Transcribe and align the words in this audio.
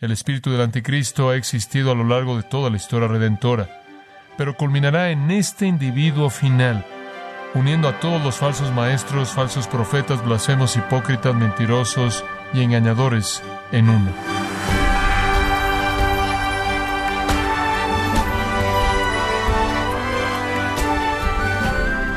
El 0.00 0.12
espíritu 0.12 0.50
del 0.50 0.62
anticristo 0.62 1.28
ha 1.28 1.36
existido 1.36 1.92
a 1.92 1.94
lo 1.94 2.04
largo 2.04 2.34
de 2.34 2.42
toda 2.42 2.70
la 2.70 2.78
historia 2.78 3.06
redentora, 3.06 3.68
pero 4.38 4.56
culminará 4.56 5.10
en 5.10 5.30
este 5.30 5.66
individuo 5.66 6.30
final, 6.30 6.86
uniendo 7.52 7.86
a 7.86 8.00
todos 8.00 8.24
los 8.24 8.36
falsos 8.36 8.72
maestros, 8.72 9.28
falsos 9.28 9.66
profetas, 9.66 10.24
blasfemos, 10.24 10.74
hipócritas, 10.78 11.34
mentirosos 11.34 12.24
y 12.54 12.62
engañadores 12.62 13.42
en 13.72 13.90
uno. 13.90 14.10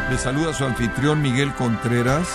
Le 0.09 0.18
saluda 0.18 0.54
su 0.54 0.63
anfitrión 0.63 1.21
Miguel 1.21 1.54
Contreras, 1.55 2.29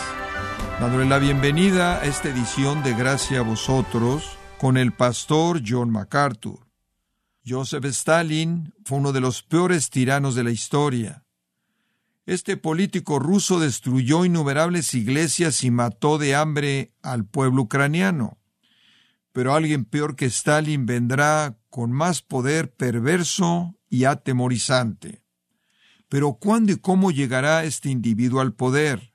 dándole 0.78 1.06
la 1.06 1.16
bienvenida 1.16 2.00
a 2.00 2.04
esta 2.04 2.28
edición 2.28 2.82
de 2.82 2.92
Gracia 2.92 3.38
a 3.38 3.42
vosotros 3.42 4.37
con 4.58 4.76
el 4.76 4.92
pastor 4.92 5.62
John 5.64 5.90
MacArthur. 5.90 6.66
Joseph 7.46 7.84
Stalin 7.86 8.74
fue 8.84 8.98
uno 8.98 9.12
de 9.12 9.20
los 9.20 9.42
peores 9.42 9.88
tiranos 9.88 10.34
de 10.34 10.44
la 10.44 10.50
historia. 10.50 11.24
Este 12.26 12.56
político 12.56 13.18
ruso 13.20 13.60
destruyó 13.60 14.24
innumerables 14.24 14.92
iglesias 14.94 15.62
y 15.62 15.70
mató 15.70 16.18
de 16.18 16.34
hambre 16.34 16.92
al 17.02 17.24
pueblo 17.24 17.62
ucraniano. 17.62 18.38
Pero 19.32 19.54
alguien 19.54 19.84
peor 19.84 20.16
que 20.16 20.26
Stalin 20.26 20.84
vendrá 20.84 21.56
con 21.70 21.92
más 21.92 22.20
poder 22.22 22.74
perverso 22.74 23.76
y 23.88 24.04
atemorizante. 24.04 25.22
Pero 26.08 26.34
¿cuándo 26.34 26.72
y 26.72 26.76
cómo 26.76 27.12
llegará 27.12 27.64
este 27.64 27.90
individuo 27.90 28.40
al 28.40 28.54
poder? 28.54 29.14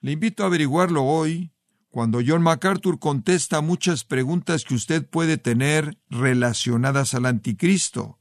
Le 0.00 0.12
invito 0.12 0.42
a 0.42 0.46
averiguarlo 0.46 1.04
hoy, 1.04 1.53
cuando 1.94 2.18
John 2.26 2.42
MacArthur 2.42 2.98
contesta 2.98 3.60
muchas 3.60 4.02
preguntas 4.02 4.64
que 4.64 4.74
usted 4.74 5.08
puede 5.08 5.38
tener 5.38 5.96
relacionadas 6.10 7.14
al 7.14 7.24
anticristo. 7.24 8.18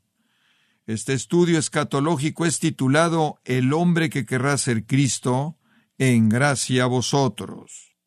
Este 0.86 1.14
estudio 1.14 1.58
escatológico 1.58 2.46
es 2.46 2.60
titulado 2.60 3.40
El 3.46 3.74
hombre 3.74 4.12
que 4.12 4.28
querrá 4.28 4.60
ser 4.60 4.86
Cristo, 4.86 5.58
en 5.98 6.30
gracia 6.30 6.84
a 6.84 6.86
vosotros. 6.86 7.98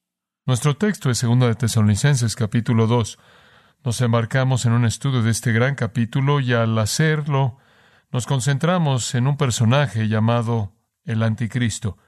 Nuestro 0.45 0.77
texto 0.77 1.11
es 1.11 1.21
2 1.21 1.37
de 1.41 1.57
Tesalonicenses 1.57 2.37
capítulo 2.37 2.87
2. 2.87 3.19
Nos 3.83 4.01
embarcamos 4.03 4.67
en 4.67 4.73
un 4.73 4.85
estudio 4.85 5.25
de 5.25 5.33
este 5.33 5.51
gran 5.51 5.75
capítulo 5.75 6.39
y 6.39 6.53
al 6.53 6.79
hacerlo 6.79 7.57
nos 8.13 8.27
concentramos 8.27 9.17
en 9.17 9.27
un 9.27 9.37
personaje 9.37 10.07
llamado 10.07 10.77
el 11.03 11.25
anticristo. 11.25 11.99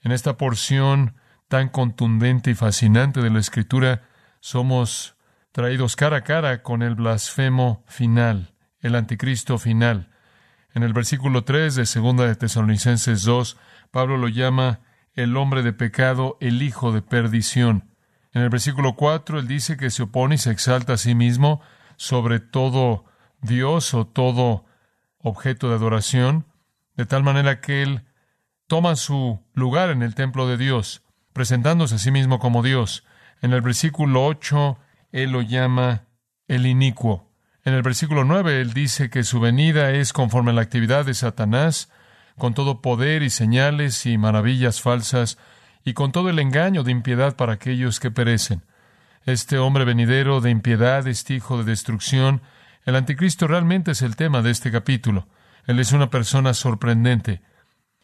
En 0.00 0.12
esta 0.12 0.36
porción 0.36 1.16
tan 1.48 1.68
contundente 1.68 2.50
y 2.50 2.54
fascinante 2.54 3.20
de 3.20 3.30
la 3.30 3.38
Escritura, 3.38 4.02
somos 4.40 5.16
traídos 5.52 5.96
cara 5.96 6.18
a 6.18 6.24
cara 6.24 6.62
con 6.62 6.82
el 6.82 6.94
blasfemo 6.94 7.84
final, 7.86 8.54
el 8.80 8.94
anticristo 8.94 9.58
final. 9.58 10.10
En 10.74 10.82
el 10.82 10.92
versículo 10.92 11.44
3 11.44 11.76
de 11.76 11.86
segunda 11.86 12.26
de 12.26 12.34
Tesalonicenses 12.34 13.22
2, 13.22 13.56
Pablo 13.92 14.16
lo 14.16 14.28
llama 14.28 14.80
el 15.14 15.36
hombre 15.36 15.62
de 15.62 15.72
pecado, 15.72 16.36
el 16.40 16.62
hijo 16.62 16.90
de 16.90 17.02
perdición. 17.02 17.94
En 18.32 18.42
el 18.42 18.50
versículo 18.50 18.96
4 18.96 19.38
él 19.38 19.46
dice 19.46 19.76
que 19.76 19.90
se 19.90 20.02
opone 20.02 20.34
y 20.34 20.38
se 20.38 20.50
exalta 20.50 20.94
a 20.94 20.98
sí 20.98 21.14
mismo 21.14 21.60
sobre 21.96 22.40
todo 22.40 23.04
Dios 23.40 23.94
o 23.94 24.08
todo 24.08 24.64
objeto 25.18 25.68
de 25.68 25.76
adoración, 25.76 26.46
de 26.96 27.06
tal 27.06 27.22
manera 27.22 27.60
que 27.60 27.82
él 27.82 28.02
toma 28.66 28.96
su 28.96 29.40
lugar 29.52 29.90
en 29.90 30.02
el 30.02 30.16
templo 30.16 30.48
de 30.48 30.56
Dios, 30.56 31.03
presentándose 31.34 31.96
a 31.96 31.98
sí 31.98 32.10
mismo 32.10 32.38
como 32.38 32.62
Dios. 32.62 33.04
En 33.42 33.52
el 33.52 33.60
versículo 33.60 34.24
8, 34.24 34.78
él 35.12 35.32
lo 35.32 35.42
llama 35.42 36.04
el 36.48 36.64
inicuo. 36.64 37.30
En 37.64 37.74
el 37.74 37.82
versículo 37.82 38.24
9, 38.24 38.62
él 38.62 38.72
dice 38.72 39.10
que 39.10 39.24
su 39.24 39.40
venida 39.40 39.90
es 39.90 40.14
conforme 40.14 40.52
a 40.52 40.54
la 40.54 40.62
actividad 40.62 41.04
de 41.04 41.12
Satanás, 41.12 41.90
con 42.38 42.54
todo 42.54 42.80
poder 42.80 43.22
y 43.22 43.30
señales 43.30 44.06
y 44.06 44.16
maravillas 44.16 44.80
falsas, 44.80 45.36
y 45.84 45.92
con 45.92 46.12
todo 46.12 46.30
el 46.30 46.38
engaño 46.38 46.82
de 46.82 46.92
impiedad 46.92 47.36
para 47.36 47.54
aquellos 47.54 48.00
que 48.00 48.10
perecen. 48.10 48.62
Este 49.26 49.58
hombre 49.58 49.84
venidero 49.84 50.40
de 50.40 50.50
impiedad, 50.50 51.06
este 51.06 51.34
hijo 51.34 51.58
de 51.58 51.64
destrucción, 51.64 52.42
el 52.84 52.96
anticristo 52.96 53.46
realmente 53.46 53.90
es 53.90 54.02
el 54.02 54.16
tema 54.16 54.40
de 54.40 54.50
este 54.50 54.70
capítulo. 54.70 55.26
Él 55.66 55.80
es 55.80 55.92
una 55.92 56.10
persona 56.10 56.54
sorprendente. 56.54 57.42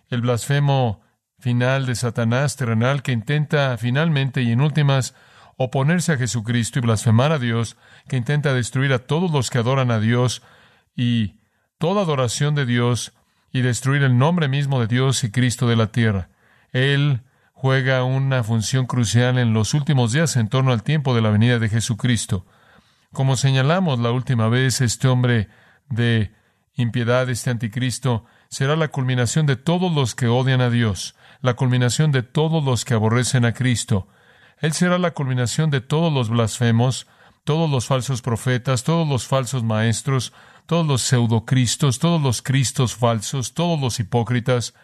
El 0.08 0.22
blasfemo 0.22 1.00
final 1.40 1.86
de 1.86 1.94
Satanás 1.94 2.56
terrenal 2.56 3.02
que 3.02 3.12
intenta 3.12 3.76
finalmente 3.78 4.42
y 4.42 4.52
en 4.52 4.60
últimas 4.60 5.14
oponerse 5.56 6.12
a 6.12 6.16
Jesucristo 6.16 6.78
y 6.78 6.82
blasfemar 6.82 7.32
a 7.32 7.38
Dios, 7.38 7.76
que 8.08 8.16
intenta 8.16 8.54
destruir 8.54 8.92
a 8.92 9.00
todos 9.00 9.30
los 9.30 9.50
que 9.50 9.58
adoran 9.58 9.90
a 9.90 10.00
Dios 10.00 10.42
y 10.96 11.36
toda 11.78 12.02
adoración 12.02 12.54
de 12.54 12.64
Dios 12.64 13.12
y 13.52 13.60
destruir 13.60 14.02
el 14.02 14.16
nombre 14.16 14.48
mismo 14.48 14.80
de 14.80 14.86
Dios 14.86 15.22
y 15.24 15.30
Cristo 15.30 15.68
de 15.68 15.76
la 15.76 15.88
tierra. 15.88 16.30
Él 16.72 17.22
juega 17.52 18.04
una 18.04 18.42
función 18.42 18.86
crucial 18.86 19.36
en 19.36 19.52
los 19.52 19.74
últimos 19.74 20.12
días 20.12 20.36
en 20.36 20.48
torno 20.48 20.72
al 20.72 20.82
tiempo 20.82 21.14
de 21.14 21.20
la 21.20 21.30
venida 21.30 21.58
de 21.58 21.68
Jesucristo. 21.68 22.46
Como 23.12 23.36
señalamos 23.36 23.98
la 23.98 24.12
última 24.12 24.48
vez, 24.48 24.80
este 24.80 25.08
hombre 25.08 25.48
de 25.90 26.32
impiedad, 26.74 27.28
este 27.28 27.50
anticristo, 27.50 28.24
será 28.48 28.76
la 28.76 28.88
culminación 28.88 29.44
de 29.44 29.56
todos 29.56 29.92
los 29.92 30.14
que 30.14 30.26
odian 30.26 30.60
a 30.60 30.70
Dios, 30.70 31.16
la 31.42 31.54
culminación 31.54 32.12
de 32.12 32.22
todos 32.22 32.64
los 32.64 32.84
que 32.84 32.94
aborrecen 32.94 33.44
a 33.44 33.52
Cristo. 33.52 34.08
Él 34.58 34.72
será 34.72 34.98
la 34.98 35.12
culminación 35.12 35.70
de 35.70 35.80
todos 35.80 36.12
los 36.12 36.28
blasfemos, 36.28 37.06
todos 37.44 37.70
los 37.70 37.86
falsos 37.86 38.22
profetas, 38.22 38.84
todos 38.84 39.08
los 39.08 39.26
falsos 39.26 39.64
maestros, 39.64 40.32
todos 40.66 40.86
los 40.86 41.02
pseudocristos, 41.02 41.98
todos 41.98 42.20
los 42.20 42.42
cristos 42.42 42.94
falsos, 42.94 43.54
todos 43.54 43.80
los 43.80 43.98
hipócritas. 43.98 44.74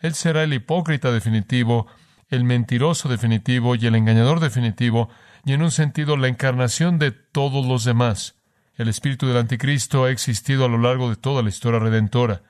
Él 0.00 0.14
será 0.14 0.42
el 0.42 0.52
hipócrita 0.52 1.12
definitivo, 1.12 1.86
el 2.28 2.44
mentiroso 2.44 3.08
definitivo 3.08 3.74
y 3.74 3.86
el 3.86 3.94
engañador 3.94 4.40
definitivo, 4.40 5.08
y 5.44 5.52
en 5.52 5.62
un 5.62 5.70
sentido 5.70 6.16
la 6.16 6.28
encarnación 6.28 6.98
de 6.98 7.12
todos 7.12 7.64
los 7.64 7.84
demás. 7.84 8.36
El 8.76 8.88
espíritu 8.88 9.26
del 9.26 9.36
anticristo 9.36 10.04
ha 10.04 10.10
existido 10.10 10.64
a 10.64 10.68
lo 10.68 10.78
largo 10.78 11.08
de 11.08 11.16
toda 11.16 11.42
la 11.42 11.48
historia 11.48 11.80
redentora, 11.80 12.42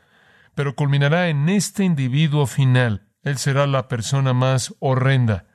pero 0.55 0.75
culminará 0.75 1.29
en 1.29 1.49
este 1.49 1.85
individuo 1.85 2.47
final. 2.47 3.10
Él 3.23 3.39
será 3.39 3.67
la 3.67 3.89
persona 3.89 4.33
más 4.33 4.75
horrenda, 4.79 5.47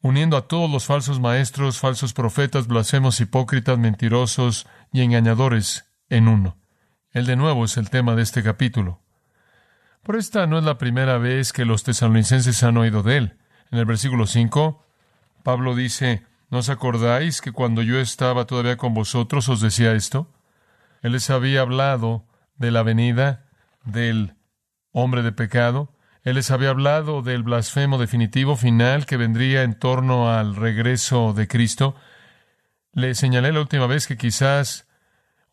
uniendo 0.00 0.36
a 0.36 0.46
todos 0.46 0.70
los 0.70 0.86
falsos 0.86 1.20
maestros, 1.20 1.78
falsos 1.78 2.12
profetas, 2.12 2.66
blasfemos, 2.66 3.20
hipócritas, 3.20 3.78
mentirosos 3.78 4.66
y 4.92 5.02
engañadores 5.02 5.90
en 6.08 6.28
uno. 6.28 6.56
Él 7.10 7.26
de 7.26 7.36
nuevo 7.36 7.64
es 7.64 7.76
el 7.76 7.90
tema 7.90 8.14
de 8.14 8.22
este 8.22 8.42
capítulo. 8.42 9.00
Por 10.02 10.16
esta 10.16 10.46
no 10.46 10.58
es 10.58 10.64
la 10.64 10.78
primera 10.78 11.18
vez 11.18 11.52
que 11.52 11.64
los 11.64 11.82
tesalonicenses 11.82 12.62
han 12.62 12.76
oído 12.76 13.02
de 13.02 13.16
él. 13.16 13.38
En 13.70 13.78
el 13.78 13.84
versículo 13.84 14.26
5, 14.26 14.84
Pablo 15.42 15.74
dice, 15.74 16.24
¿No 16.50 16.58
os 16.58 16.70
acordáis 16.70 17.42
que 17.42 17.52
cuando 17.52 17.82
yo 17.82 17.98
estaba 17.98 18.46
todavía 18.46 18.78
con 18.78 18.94
vosotros 18.94 19.48
os 19.50 19.60
decía 19.60 19.92
esto? 19.92 20.32
Él 21.02 21.12
les 21.12 21.28
había 21.28 21.60
hablado 21.60 22.24
de 22.56 22.70
la 22.70 22.82
venida 22.82 23.44
del 23.84 24.34
hombre 24.92 25.22
de 25.22 25.32
pecado. 25.32 25.92
Él 26.28 26.34
les 26.34 26.50
había 26.50 26.68
hablado 26.68 27.22
del 27.22 27.42
blasfemo 27.42 27.96
definitivo 27.96 28.54
final 28.54 29.06
que 29.06 29.16
vendría 29.16 29.62
en 29.62 29.72
torno 29.72 30.30
al 30.30 30.56
regreso 30.56 31.32
de 31.32 31.48
Cristo. 31.48 31.94
Le 32.92 33.14
señalé 33.14 33.50
la 33.50 33.60
última 33.60 33.86
vez 33.86 34.06
que 34.06 34.18
quizás 34.18 34.86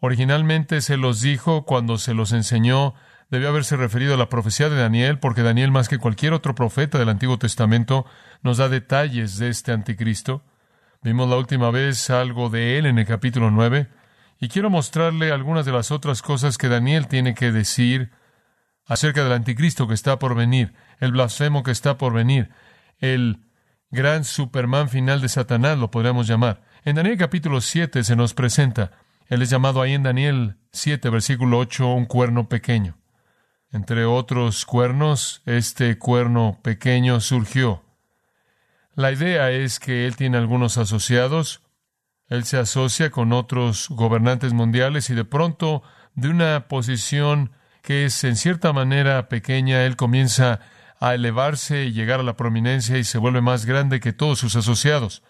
originalmente 0.02 0.82
se 0.82 0.98
los 0.98 1.22
dijo 1.22 1.64
cuando 1.64 1.98
se 1.98 2.14
los 2.14 2.34
enseñó 2.34 2.94
debió 3.30 3.48
haberse 3.48 3.78
referido 3.78 4.16
a 4.16 4.18
la 4.18 4.28
profecía 4.28 4.68
de 4.68 4.76
Daniel, 4.76 5.18
porque 5.20 5.44
Daniel, 5.44 5.72
más 5.72 5.88
que 5.88 5.98
cualquier 5.98 6.34
otro 6.34 6.56
profeta 6.56 7.00
del 7.00 7.08
Antiguo 7.08 7.40
Testamento, 7.40 8.06
nos 8.44 8.58
da 8.58 8.68
detalles 8.68 9.38
de 9.38 9.48
este 9.48 9.72
anticristo. 9.72 10.44
Vimos 11.02 11.30
la 11.30 11.38
última 11.38 11.72
vez 11.72 12.10
algo 12.10 12.50
de 12.50 12.78
él 12.78 12.86
en 12.86 13.00
el 13.00 13.06
capítulo 13.06 13.50
9 13.50 13.88
y 14.42 14.50
quiero 14.50 14.70
mostrarle 14.70 15.32
algunas 15.32 15.66
de 15.66 15.72
las 15.72 15.92
otras 15.92 16.22
cosas 16.22 16.58
que 16.58 16.68
Daniel 16.68 17.08
tiene 17.08 17.34
que 17.34 17.54
decir 17.54 18.12
acerca 18.86 19.24
del 19.24 19.34
anticristo 19.34 19.88
que 19.88 19.94
está 19.94 20.20
por 20.20 20.36
venir, 20.36 20.74
el 21.00 21.12
blasfemo 21.12 21.64
que 21.64 21.72
está 21.72 21.98
por 21.98 22.14
venir, 22.14 22.50
el 23.00 23.40
gran 23.90 24.24
Superman 24.24 24.90
final 24.90 25.22
de 25.22 25.30
Satanás, 25.30 25.78
lo 25.78 25.92
podríamos 25.92 26.28
llamar. 26.28 26.62
En 26.84 26.96
Daniel 26.96 27.18
capítulo 27.18 27.62
7 27.62 28.04
se 28.04 28.16
nos 28.16 28.34
presenta, 28.34 28.92
él 29.28 29.42
es 29.42 29.50
llamado 29.50 29.82
ahí 29.82 29.94
en 29.94 30.04
Daniel 30.04 30.58
7, 30.72 31.10
versículo 31.10 31.58
8, 31.60 31.88
un 31.88 32.06
cuerno 32.06 32.48
pequeño. 32.48 32.98
Entre 33.72 34.06
otros 34.06 34.66
cuernos, 34.66 35.42
este 35.46 35.98
cuerno 35.98 36.60
pequeño 36.62 37.20
surgió 37.20 37.86
la 38.96 39.12
idea 39.12 39.52
es 39.52 39.82
que 39.82 40.08
él 40.08 40.16
tiene 40.16 40.38
algunos 40.38 40.78
asociados, 40.78 41.62
él 42.28 42.46
se 42.46 42.58
asocia 42.58 43.12
con 43.12 43.34
otros 43.34 43.88
gobernantes 43.90 44.54
mundiales 44.54 45.10
y 45.10 45.16
de 45.16 45.26
pronto, 45.26 45.84
de 46.14 46.30
una 46.30 46.70
posición 46.70 47.52
que 47.86 48.06
es 48.06 48.24
en 48.24 48.36
cierta 48.36 48.74
manera 48.74 49.30
pequeña, 49.30 49.86
él 49.86 49.96
comienza 49.96 50.60
a 51.00 51.14
elevarse 51.14 51.86
y 51.86 51.92
llegar 51.92 52.20
a 52.20 52.24
la 52.24 52.36
prominencia 52.36 52.98
y 52.98 53.04
se 53.04 53.20
vuelve 53.20 53.42
más 53.42 53.68
grande 53.68 54.00
que 54.00 54.12
todos 54.12 54.40
sus 54.40 54.56
asociados. 54.56 55.22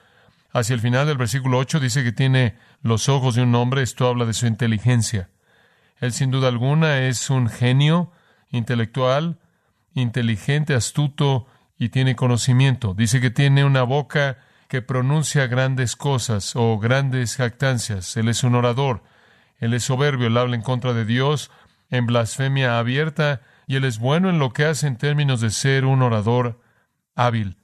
Hacia 0.53 0.73
el 0.73 0.79
final 0.79 1.05
del 1.05 1.17
versículo 1.17 1.57
8 1.57 1.81
dice 1.81 2.05
que 2.05 2.13
tiene 2.13 2.55
los 2.81 3.09
ojos 3.09 3.35
de 3.35 3.41
un 3.41 3.53
hombre, 3.55 3.81
esto 3.81 4.07
habla 4.07 4.23
de 4.23 4.33
su 4.33 4.47
inteligencia. 4.47 5.29
Él 5.99 6.13
sin 6.13 6.31
duda 6.31 6.47
alguna 6.47 6.99
es 7.01 7.29
un 7.29 7.49
genio 7.49 8.13
intelectual, 8.51 9.37
inteligente, 9.93 10.75
astuto 10.75 11.47
y 11.77 11.89
tiene 11.89 12.15
conocimiento. 12.15 12.93
Dice 12.93 13.19
que 13.19 13.31
tiene 13.31 13.65
una 13.65 13.83
boca 13.83 14.37
que 14.69 14.81
pronuncia 14.81 15.47
grandes 15.47 15.97
cosas 15.97 16.55
o 16.55 16.79
grandes 16.79 17.35
jactancias. 17.35 18.15
Él 18.15 18.29
es 18.29 18.45
un 18.45 18.55
orador. 18.55 19.03
Él 19.59 19.73
es 19.73 19.83
soberbio, 19.83 20.27
él 20.27 20.37
habla 20.37 20.55
en 20.55 20.61
contra 20.61 20.93
de 20.93 21.03
Dios, 21.03 21.51
en 21.89 22.05
blasfemia 22.05 22.79
abierta, 22.79 23.41
y 23.67 23.75
él 23.75 23.85
es 23.85 23.99
bueno 23.99 24.29
en 24.29 24.39
lo 24.39 24.51
que 24.53 24.65
hace 24.65 24.87
en 24.87 24.97
términos 24.97 25.41
de 25.41 25.49
ser 25.49 25.85
un 25.85 26.01
orador 26.01 26.61
hábil. 27.15 27.57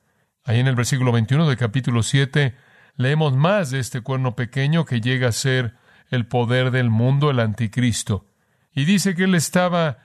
Ahí 0.43 0.59
en 0.59 0.67
el 0.67 0.75
versículo 0.75 1.11
21 1.11 1.47
del 1.47 1.57
capítulo 1.57 2.03
7 2.03 2.55
leemos 2.95 3.35
más 3.35 3.71
de 3.71 3.79
este 3.79 4.01
cuerno 4.01 4.35
pequeño 4.35 4.85
que 4.85 5.01
llega 5.01 5.27
a 5.29 5.33
ser 5.33 5.75
el 6.09 6.25
poder 6.25 6.71
del 6.71 6.89
mundo, 6.89 7.29
el 7.29 7.39
anticristo. 7.39 8.25
Y 8.73 8.85
dice 8.85 9.15
que 9.15 9.25
él 9.25 9.35
estaba 9.35 9.99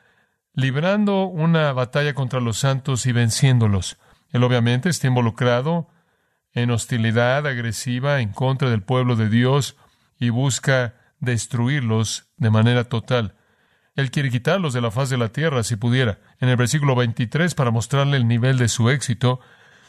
librando 0.52 1.24
una 1.26 1.72
batalla 1.72 2.14
contra 2.14 2.40
los 2.40 2.58
santos 2.58 3.06
y 3.06 3.12
venciéndolos. 3.12 3.98
Él 4.30 4.42
obviamente 4.42 4.88
está 4.88 5.06
involucrado 5.06 5.88
en 6.52 6.70
hostilidad 6.70 7.46
agresiva 7.46 8.20
en 8.20 8.30
contra 8.32 8.70
del 8.70 8.82
pueblo 8.82 9.14
de 9.16 9.28
Dios 9.28 9.76
y 10.18 10.30
busca 10.30 10.94
destruirlos 11.20 12.30
de 12.36 12.50
manera 12.50 12.84
total. 12.84 13.35
Él 13.96 14.10
quiere 14.10 14.30
quitarlos 14.30 14.74
de 14.74 14.82
la 14.82 14.90
faz 14.90 15.08
de 15.10 15.16
la 15.16 15.30
tierra 15.30 15.62
si 15.62 15.76
pudiera. 15.76 16.18
En 16.38 16.50
el 16.50 16.56
versículo 16.56 16.94
23, 16.94 17.54
para 17.54 17.70
mostrarle 17.70 18.18
el 18.18 18.28
nivel 18.28 18.58
de 18.58 18.68
su 18.68 18.90
éxito, 18.90 19.40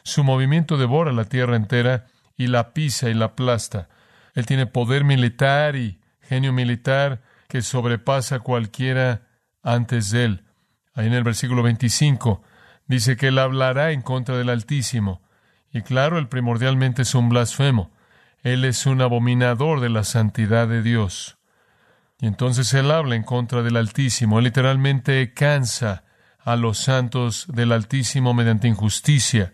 su 0.03 0.23
movimiento 0.23 0.77
devora 0.77 1.11
la 1.11 1.25
tierra 1.25 1.57
entera 1.57 2.05
y 2.37 2.47
la 2.47 2.73
pisa 2.73 3.09
y 3.09 3.13
la 3.13 3.25
aplasta. 3.25 3.89
Él 4.33 4.45
tiene 4.45 4.65
poder 4.65 5.03
militar 5.03 5.75
y 5.75 5.99
genio 6.21 6.53
militar 6.53 7.21
que 7.49 7.61
sobrepasa 7.61 8.39
cualquiera 8.39 9.27
antes 9.61 10.11
de 10.11 10.23
él. 10.23 10.43
Ahí 10.93 11.07
en 11.07 11.13
el 11.13 11.23
versículo 11.23 11.61
25 11.61 12.41
dice 12.87 13.17
que 13.17 13.27
él 13.27 13.39
hablará 13.39 13.91
en 13.91 14.01
contra 14.01 14.37
del 14.37 14.49
Altísimo. 14.49 15.21
Y 15.73 15.81
claro, 15.81 16.17
él 16.17 16.29
primordialmente 16.29 17.01
es 17.01 17.13
un 17.13 17.27
blasfemo. 17.27 17.91
Él 18.41 18.63
es 18.63 18.85
un 18.85 19.01
abominador 19.01 19.81
de 19.81 19.89
la 19.89 20.03
santidad 20.03 20.67
de 20.67 20.81
Dios. 20.81 21.37
Y 22.19 22.27
entonces 22.27 22.73
él 22.73 22.89
habla 22.91 23.15
en 23.15 23.23
contra 23.23 23.61
del 23.61 23.77
Altísimo. 23.77 24.39
Él 24.39 24.45
literalmente 24.45 25.33
cansa 25.33 26.03
a 26.43 26.55
los 26.55 26.79
santos 26.79 27.45
del 27.47 27.71
Altísimo 27.71 28.33
mediante 28.33 28.67
injusticia, 28.67 29.53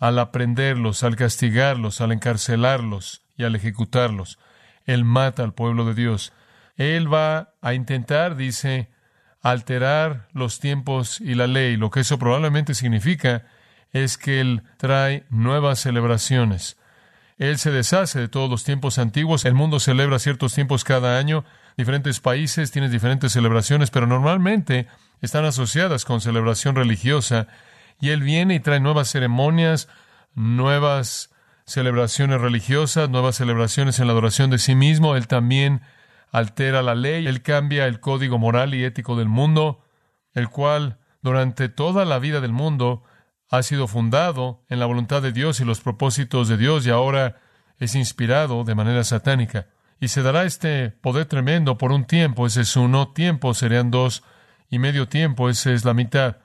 al 0.00 0.18
aprenderlos, 0.18 1.04
al 1.04 1.16
castigarlos, 1.16 2.00
al 2.00 2.12
encarcelarlos 2.12 3.22
y 3.36 3.44
al 3.44 3.54
ejecutarlos. 3.54 4.38
Él 4.86 5.04
mata 5.04 5.44
al 5.44 5.54
pueblo 5.54 5.84
de 5.84 5.94
Dios. 5.94 6.32
Él 6.76 7.12
va 7.12 7.54
a 7.62 7.74
intentar, 7.74 8.36
dice, 8.36 8.90
alterar 9.40 10.26
los 10.32 10.58
tiempos 10.58 11.20
y 11.20 11.34
la 11.34 11.46
ley. 11.46 11.76
Lo 11.76 11.90
que 11.90 12.00
eso 12.00 12.18
probablemente 12.18 12.74
significa 12.74 13.44
es 13.92 14.18
que 14.18 14.40
Él 14.40 14.62
trae 14.78 15.24
nuevas 15.30 15.78
celebraciones. 15.78 16.76
Él 17.38 17.58
se 17.58 17.70
deshace 17.70 18.18
de 18.18 18.28
todos 18.28 18.50
los 18.50 18.64
tiempos 18.64 18.98
antiguos. 18.98 19.44
El 19.44 19.54
mundo 19.54 19.78
celebra 19.78 20.18
ciertos 20.18 20.54
tiempos 20.54 20.84
cada 20.84 21.18
año 21.18 21.44
diferentes 21.76 22.20
países 22.20 22.70
tienen 22.70 22.90
diferentes 22.90 23.32
celebraciones, 23.32 23.90
pero 23.90 24.06
normalmente 24.06 24.86
están 25.20 25.44
asociadas 25.44 26.04
con 26.04 26.20
celebración 26.20 26.76
religiosa. 26.76 27.48
Y 28.00 28.10
Él 28.10 28.22
viene 28.22 28.54
y 28.54 28.60
trae 28.60 28.80
nuevas 28.80 29.08
ceremonias, 29.10 29.88
nuevas 30.34 31.30
celebraciones 31.66 32.40
religiosas, 32.40 33.08
nuevas 33.08 33.36
celebraciones 33.36 33.98
en 33.98 34.06
la 34.06 34.12
adoración 34.12 34.50
de 34.50 34.58
sí 34.58 34.74
mismo. 34.74 35.16
Él 35.16 35.26
también 35.26 35.82
altera 36.30 36.82
la 36.82 36.94
ley, 36.94 37.26
Él 37.26 37.42
cambia 37.42 37.86
el 37.86 38.00
código 38.00 38.38
moral 38.38 38.74
y 38.74 38.84
ético 38.84 39.16
del 39.16 39.28
mundo, 39.28 39.84
el 40.32 40.48
cual 40.48 40.98
durante 41.22 41.68
toda 41.68 42.04
la 42.04 42.18
vida 42.18 42.40
del 42.40 42.52
mundo 42.52 43.04
ha 43.50 43.62
sido 43.62 43.86
fundado 43.86 44.64
en 44.68 44.80
la 44.80 44.86
voluntad 44.86 45.22
de 45.22 45.32
Dios 45.32 45.60
y 45.60 45.64
los 45.64 45.80
propósitos 45.80 46.48
de 46.48 46.56
Dios 46.56 46.86
y 46.86 46.90
ahora 46.90 47.40
es 47.78 47.94
inspirado 47.94 48.64
de 48.64 48.74
manera 48.74 49.04
satánica. 49.04 49.68
Y 50.00 50.08
se 50.08 50.22
dará 50.22 50.44
este 50.44 50.90
poder 50.90 51.26
tremendo 51.26 51.78
por 51.78 51.92
un 51.92 52.04
tiempo, 52.04 52.46
ese 52.46 52.62
es 52.62 52.76
uno, 52.76 53.08
tiempo 53.08 53.54
serían 53.54 53.90
dos 53.90 54.22
y 54.68 54.78
medio 54.78 55.08
tiempo, 55.08 55.48
esa 55.48 55.72
es 55.72 55.84
la 55.84 55.94
mitad. 55.94 56.36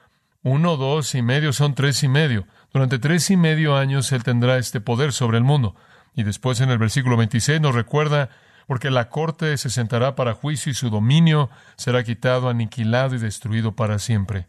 Uno, 0.43 0.77
dos 0.77 1.15
y 1.15 1.21
medio 1.21 1.51
son 1.51 1.75
tres 1.75 2.03
y 2.03 2.07
medio. 2.07 2.45
Durante 2.71 2.99
tres 2.99 3.29
y 3.29 3.37
medio 3.37 3.75
años 3.75 4.11
Él 4.11 4.23
tendrá 4.23 4.57
este 4.57 4.79
poder 4.79 5.11
sobre 5.11 5.37
el 5.37 5.43
mundo. 5.43 5.75
Y 6.15 6.23
después 6.23 6.61
en 6.61 6.69
el 6.69 6.77
versículo 6.77 7.17
26 7.17 7.59
nos 7.59 7.75
recuerda, 7.75 8.29
porque 8.67 8.91
la 8.91 9.09
corte 9.09 9.57
se 9.57 9.69
sentará 9.69 10.15
para 10.15 10.33
juicio 10.35 10.71
y 10.71 10.75
su 10.75 10.89
dominio 10.89 11.49
será 11.75 12.03
quitado, 12.03 12.49
aniquilado 12.49 13.15
y 13.15 13.17
destruido 13.17 13.75
para 13.75 13.99
siempre. 13.99 14.45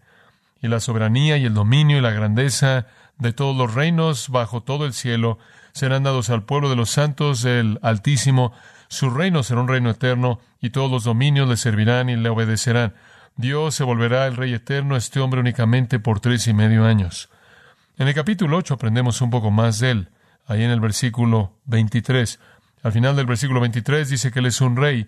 Y 0.60 0.68
la 0.68 0.80
soberanía 0.80 1.38
y 1.38 1.46
el 1.46 1.54
dominio 1.54 1.96
y 1.96 2.02
la 2.02 2.10
grandeza 2.10 2.86
de 3.18 3.32
todos 3.32 3.56
los 3.56 3.74
reinos 3.74 4.28
bajo 4.28 4.62
todo 4.62 4.84
el 4.84 4.92
cielo 4.92 5.38
serán 5.72 6.02
dados 6.02 6.28
al 6.30 6.42
pueblo 6.42 6.68
de 6.68 6.76
los 6.76 6.90
santos 6.90 7.42
del 7.42 7.78
Altísimo, 7.82 8.52
su 8.90 9.08
reino 9.08 9.44
será 9.44 9.60
un 9.60 9.68
reino 9.68 9.88
eterno 9.88 10.40
y 10.60 10.70
todos 10.70 10.90
los 10.90 11.04
dominios 11.04 11.48
le 11.48 11.56
servirán 11.56 12.10
y 12.10 12.16
le 12.16 12.28
obedecerán. 12.28 12.92
Dios 13.36 13.76
se 13.76 13.84
volverá 13.84 14.26
el 14.26 14.36
Rey 14.36 14.52
eterno 14.52 14.96
a 14.96 14.98
este 14.98 15.20
hombre 15.20 15.38
únicamente 15.38 16.00
por 16.00 16.18
tres 16.18 16.48
y 16.48 16.54
medio 16.54 16.84
años. 16.84 17.30
En 17.98 18.08
el 18.08 18.14
capítulo 18.14 18.56
8 18.56 18.74
aprendemos 18.74 19.20
un 19.20 19.30
poco 19.30 19.52
más 19.52 19.78
de 19.78 19.92
él, 19.92 20.08
ahí 20.44 20.64
en 20.64 20.72
el 20.72 20.80
versículo 20.80 21.56
23. 21.66 22.40
Al 22.82 22.90
final 22.90 23.14
del 23.14 23.26
versículo 23.26 23.60
23 23.60 24.08
dice 24.08 24.32
que 24.32 24.40
él 24.40 24.46
es 24.46 24.60
un 24.60 24.76
rey 24.76 25.06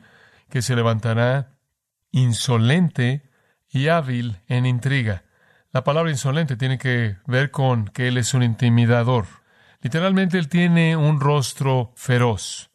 que 0.49 0.63
se 0.63 0.77
levantará 0.77 1.51
insolente 2.13 3.29
y 3.69 3.89
hábil 3.89 4.39
en 4.47 4.65
intriga. 4.65 5.25
La 5.73 5.83
palabra 5.83 6.13
insolente 6.13 6.57
tiene 6.57 6.79
que 6.79 7.17
ver 7.27 7.51
con 7.51 7.87
que 7.87 8.07
él 8.07 8.17
es 8.17 8.33
un 8.33 8.45
intimidador. 8.45 9.27
Literalmente 9.81 10.39
él 10.39 10.49
tiene 10.49 10.97
un 10.97 11.19
rostro 11.19 11.93
feroz. 11.97 12.72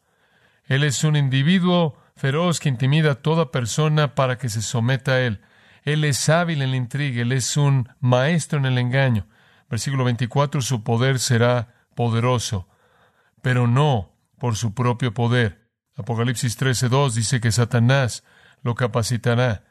Él 0.68 0.84
es 0.84 1.02
un 1.02 1.16
individuo 1.16 1.98
feroz 2.14 2.60
que 2.60 2.68
intimida 2.68 3.12
a 3.12 3.14
toda 3.16 3.50
persona 3.50 4.14
para 4.14 4.36
que 4.36 4.48
se 4.48 4.62
someta 4.62 5.12
a 5.12 5.20
él. 5.20 5.40
Él 5.82 6.04
es 6.04 6.28
hábil 6.28 6.60
en 6.60 6.72
la 6.72 6.76
intriga, 6.76 7.22
él 7.22 7.32
es 7.32 7.56
un 7.56 7.88
maestro 8.00 8.58
en 8.58 8.66
el 8.66 8.76
engaño. 8.76 9.26
Versículo 9.70 10.04
24, 10.04 10.60
su 10.60 10.84
poder 10.84 11.18
será 11.18 11.74
poderoso, 11.94 12.68
pero 13.42 13.66
no 13.66 14.12
por 14.38 14.56
su 14.56 14.74
propio 14.74 15.14
poder. 15.14 15.68
Apocalipsis 15.96 16.60
13.2 16.60 17.12
dice 17.12 17.40
que 17.40 17.50
Satanás 17.50 18.22
lo 18.62 18.74
capacitará. 18.74 19.64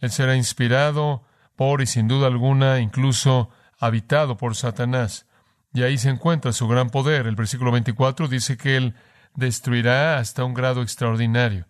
Él 0.00 0.10
será 0.10 0.34
inspirado 0.34 1.24
por 1.54 1.80
y 1.80 1.86
sin 1.86 2.08
duda 2.08 2.26
alguna 2.26 2.80
incluso 2.80 3.50
habitado 3.78 4.36
por 4.36 4.56
Satanás. 4.56 5.26
Y 5.72 5.82
ahí 5.82 5.96
se 5.96 6.10
encuentra 6.10 6.52
su 6.52 6.66
gran 6.66 6.90
poder. 6.90 7.26
El 7.26 7.36
versículo 7.36 7.70
24 7.70 8.26
dice 8.26 8.56
que 8.56 8.76
él 8.76 8.94
destruirá 9.34 10.18
hasta 10.18 10.44
un 10.44 10.54
grado 10.54 10.82
extraordinario. 10.82 11.66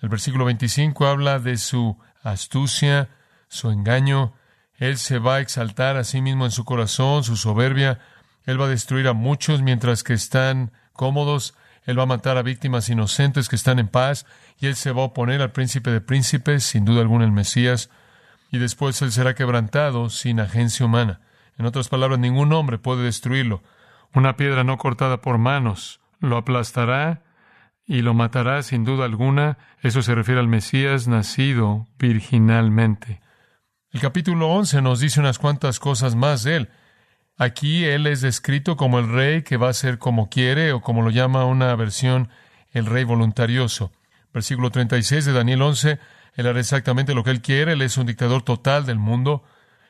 El 0.00 0.08
versículo 0.08 0.44
25 0.46 1.06
habla 1.06 1.38
de 1.38 1.58
su 1.58 1.98
astucia, 2.22 3.10
su 3.48 3.70
engaño. 3.70 4.34
Él 4.76 4.96
se 4.96 5.18
va 5.18 5.36
a 5.36 5.40
exaltar 5.40 5.96
a 5.96 6.04
sí 6.04 6.22
mismo 6.22 6.44
en 6.44 6.50
su 6.50 6.64
corazón, 6.64 7.22
su 7.22 7.36
soberbia. 7.36 7.98
Él 8.46 8.60
va 8.60 8.64
a 8.64 8.70
destruir 8.70 9.08
a 9.08 9.12
muchos 9.12 9.60
mientras 9.60 10.02
que 10.02 10.14
están 10.14 10.72
cómodos. 10.94 11.54
Él 11.84 11.98
va 11.98 12.04
a 12.04 12.06
matar 12.06 12.38
a 12.38 12.42
víctimas 12.42 12.88
inocentes 12.88 13.48
que 13.48 13.56
están 13.56 13.78
en 13.78 13.88
paz. 13.88 14.24
Y 14.58 14.66
él 14.66 14.76
se 14.76 14.92
va 14.92 15.02
a 15.02 15.06
oponer 15.06 15.42
al 15.42 15.52
príncipe 15.52 15.90
de 15.90 16.00
príncipes, 16.00 16.64
sin 16.64 16.84
duda 16.84 17.02
alguna 17.02 17.24
el 17.24 17.32
Mesías. 17.32 17.90
Y 18.50 18.58
después 18.58 19.00
él 19.02 19.12
será 19.12 19.34
quebrantado 19.34 20.08
sin 20.08 20.40
agencia 20.40 20.86
humana. 20.86 21.20
En 21.58 21.66
otras 21.66 21.88
palabras, 21.88 22.18
ningún 22.18 22.52
hombre 22.54 22.78
puede 22.78 23.02
destruirlo. 23.02 23.62
Una 24.14 24.36
piedra 24.36 24.64
no 24.64 24.78
cortada 24.78 25.20
por 25.20 25.36
manos 25.36 25.99
lo 26.20 26.36
aplastará 26.36 27.22
y 27.86 28.02
lo 28.02 28.14
matará 28.14 28.62
sin 28.62 28.84
duda 28.84 29.04
alguna. 29.04 29.58
Eso 29.82 30.02
se 30.02 30.14
refiere 30.14 30.40
al 30.40 30.48
Mesías 30.48 31.08
nacido 31.08 31.88
virginalmente. 31.98 33.20
El 33.90 34.00
capítulo 34.00 34.48
11 34.48 34.82
nos 34.82 35.00
dice 35.00 35.18
unas 35.18 35.38
cuantas 35.38 35.80
cosas 35.80 36.14
más 36.14 36.44
de 36.44 36.56
él. 36.56 36.68
Aquí 37.36 37.84
él 37.84 38.06
es 38.06 38.20
descrito 38.20 38.76
como 38.76 38.98
el 38.98 39.10
rey 39.10 39.42
que 39.42 39.56
va 39.56 39.70
a 39.70 39.74
ser 39.74 39.98
como 39.98 40.28
quiere 40.28 40.72
o 40.72 40.82
como 40.82 41.02
lo 41.02 41.10
llama 41.10 41.46
una 41.46 41.74
versión 41.74 42.28
el 42.70 42.86
rey 42.86 43.04
voluntarioso. 43.04 43.92
Versículo 44.32 44.70
36 44.70 45.24
de 45.24 45.32
Daniel 45.32 45.62
11, 45.62 45.98
él 46.34 46.46
hará 46.46 46.60
exactamente 46.60 47.14
lo 47.14 47.24
que 47.24 47.30
él 47.30 47.40
quiere, 47.40 47.72
él 47.72 47.82
es 47.82 47.96
un 47.96 48.06
dictador 48.06 48.42
total 48.42 48.86
del 48.86 48.98
mundo, 48.98 49.42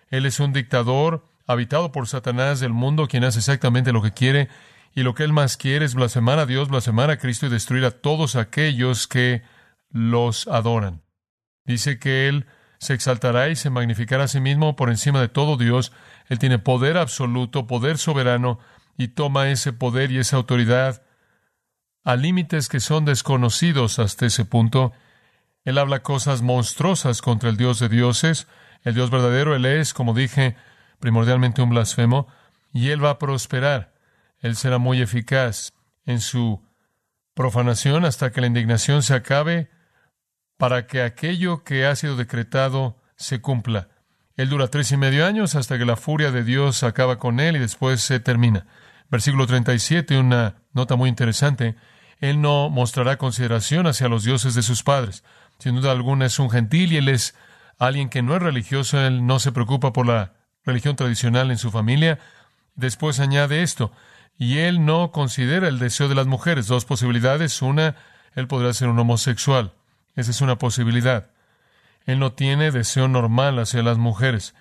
él 0.09 0.27
es 0.27 0.41
un 0.41 0.53
dictador 0.53 1.27
habitado 1.47 1.93
por 1.93 2.07
Satanás 2.07 2.61
del 2.61 2.73
mundo, 2.73 3.09
quien 3.09 3.25
hace 3.25 3.41
exactamente 3.41 3.93
lo 3.93 4.01
que 4.01 4.13
quiere, 4.13 4.49
y 4.95 5.03
lo 5.03 5.15
que 5.15 5.25
él 5.25 5.33
más 5.33 5.57
quiere 5.57 5.85
es 5.85 5.95
blasfemar 5.95 6.39
a 6.39 6.47
Dios, 6.47 6.69
blasfemar 6.69 7.11
a 7.11 7.19
Cristo 7.19 7.47
y 7.47 7.51
destruir 7.51 7.85
a 7.85 7.91
todos 7.91 8.37
aquellos 8.37 9.07
que 9.07 9.43
los 9.91 10.49
adoran. 10.49 11.03
Dice 11.65 11.99
que 11.99 12.29
él 12.29 12.47
se 12.79 12.95
exaltará 12.95 13.49
y 13.49 13.57
se 13.57 13.71
magnificará 13.71 14.25
a 14.25 14.29
sí 14.29 14.41
mismo 14.41 14.75
por 14.75 14.89
encima 14.89 15.21
de 15.21 15.29
todo 15.29 15.57
Dios. 15.57 15.93
Él 16.29 16.39
tiene 16.39 16.59
poder 16.59 16.97
absoluto, 16.97 17.67
poder 17.67 17.99
soberano, 17.99 18.59
y 18.97 19.09
toma 19.09 19.49
ese 19.49 19.73
poder 19.73 20.11
y 20.11 20.19
esa 20.19 20.37
autoridad 20.37 21.03
a 22.05 22.17
límites 22.17 22.69
que 22.69 22.81
son 22.81 23.05
desconocidos 23.05 23.99
hasta 23.99 24.27
ese 24.27 24.45
punto. 24.45 24.93
Él 25.65 25.79
habla 25.79 26.03
cosas 26.03 26.43
monstruosas 26.43 27.23
contra 27.23 27.49
el 27.49 27.57
Dios 27.57 27.79
de 27.79 27.89
dioses. 27.89 28.47
El 28.83 28.95
Dios 28.95 29.11
verdadero, 29.11 29.55
Él 29.55 29.67
es, 29.67 29.95
como 29.95 30.15
dije, 30.15 30.57
primordialmente 30.99 31.63
un 31.63 31.71
blasfemo, 31.71 32.27
y 32.73 32.91
Él 32.91 33.03
va 33.05 33.11
a 33.11 33.19
prosperar. 33.19 33.95
Él 34.41 34.57
será 34.57 34.79
muy 34.79 35.01
eficaz 35.01 35.73
en 36.05 36.21
su 36.21 36.63
profanación 37.35 38.05
hasta 38.05 38.33
que 38.33 38.41
la 38.41 38.47
indignación 38.47 39.03
se 39.03 39.15
acabe 39.15 39.71
para 40.57 40.87
que 40.87 41.03
aquello 41.03 41.65
que 41.65 41.87
ha 41.87 41.97
sido 41.97 42.17
decretado 42.17 43.01
se 43.17 43.41
cumpla. 43.41 43.89
Él 44.37 44.49
dura 44.49 44.69
tres 44.69 44.93
y 44.93 44.97
medio 44.97 45.27
años 45.27 45.55
hasta 45.55 45.79
que 45.79 45.85
la 45.85 45.97
furia 45.97 46.31
de 46.31 46.45
Dios 46.45 46.83
acaba 46.83 47.19
con 47.19 47.41
él 47.41 47.57
y 47.57 47.59
después 47.59 48.01
se 48.01 48.21
termina. 48.21 48.67
Versículo 49.11 49.47
37, 49.47 50.19
una 50.19 50.63
nota 50.73 50.97
muy 50.97 51.09
interesante. 51.09 51.77
Él 52.19 52.41
no 52.41 52.71
mostrará 52.71 53.17
consideración 53.17 53.87
hacia 53.87 54.09
los 54.09 54.25
dioses 54.25 54.55
de 54.55 54.63
sus 54.63 54.83
padres. 54.83 55.25
Sin 55.59 55.75
duda 55.77 55.93
alguna 55.93 56.27
es 56.27 56.39
un 56.39 56.51
gentil 56.51 56.93
y 56.93 56.99
él 56.99 57.09
es 57.09 57.35
alguien 57.79 58.09
que 58.09 58.23
no 58.23 58.37
es 58.37 58.43
religioso. 58.43 59.01
Él 59.01 59.27
no 59.27 59.39
se 59.39 59.53
preocupa 59.53 59.93
por 59.93 60.07
la 60.07 60.35
religión 60.65 60.97
tradicional 60.97 61.51
en 61.51 61.59
su 61.59 61.71
familia. 61.71 62.19
Después 62.75 63.21
añade 63.21 63.63
esto. 63.63 63.93
Y 64.41 64.61
él 64.61 64.87
no 64.87 65.13
considera 65.13 65.69
el 65.69 65.79
deseo 65.79 66.09
de 66.09 66.15
las 66.15 66.27
mujeres. 66.27 66.67
Dos 66.67 66.87
posibilidades. 66.87 67.61
Una, 67.61 67.95
él 68.35 68.49
podrá 68.49 68.73
ser 68.73 68.89
un 68.89 68.99
homosexual. 68.99 69.75
Esa 70.17 70.31
es 70.31 70.41
una 70.41 70.57
posibilidad. 70.57 71.27
Él 72.07 72.19
no 72.19 72.33
tiene 72.33 72.71
deseo 72.71 73.07
normal 73.07 73.59
hacia 73.59 73.83
las 73.83 73.99
mujeres. 73.99 74.55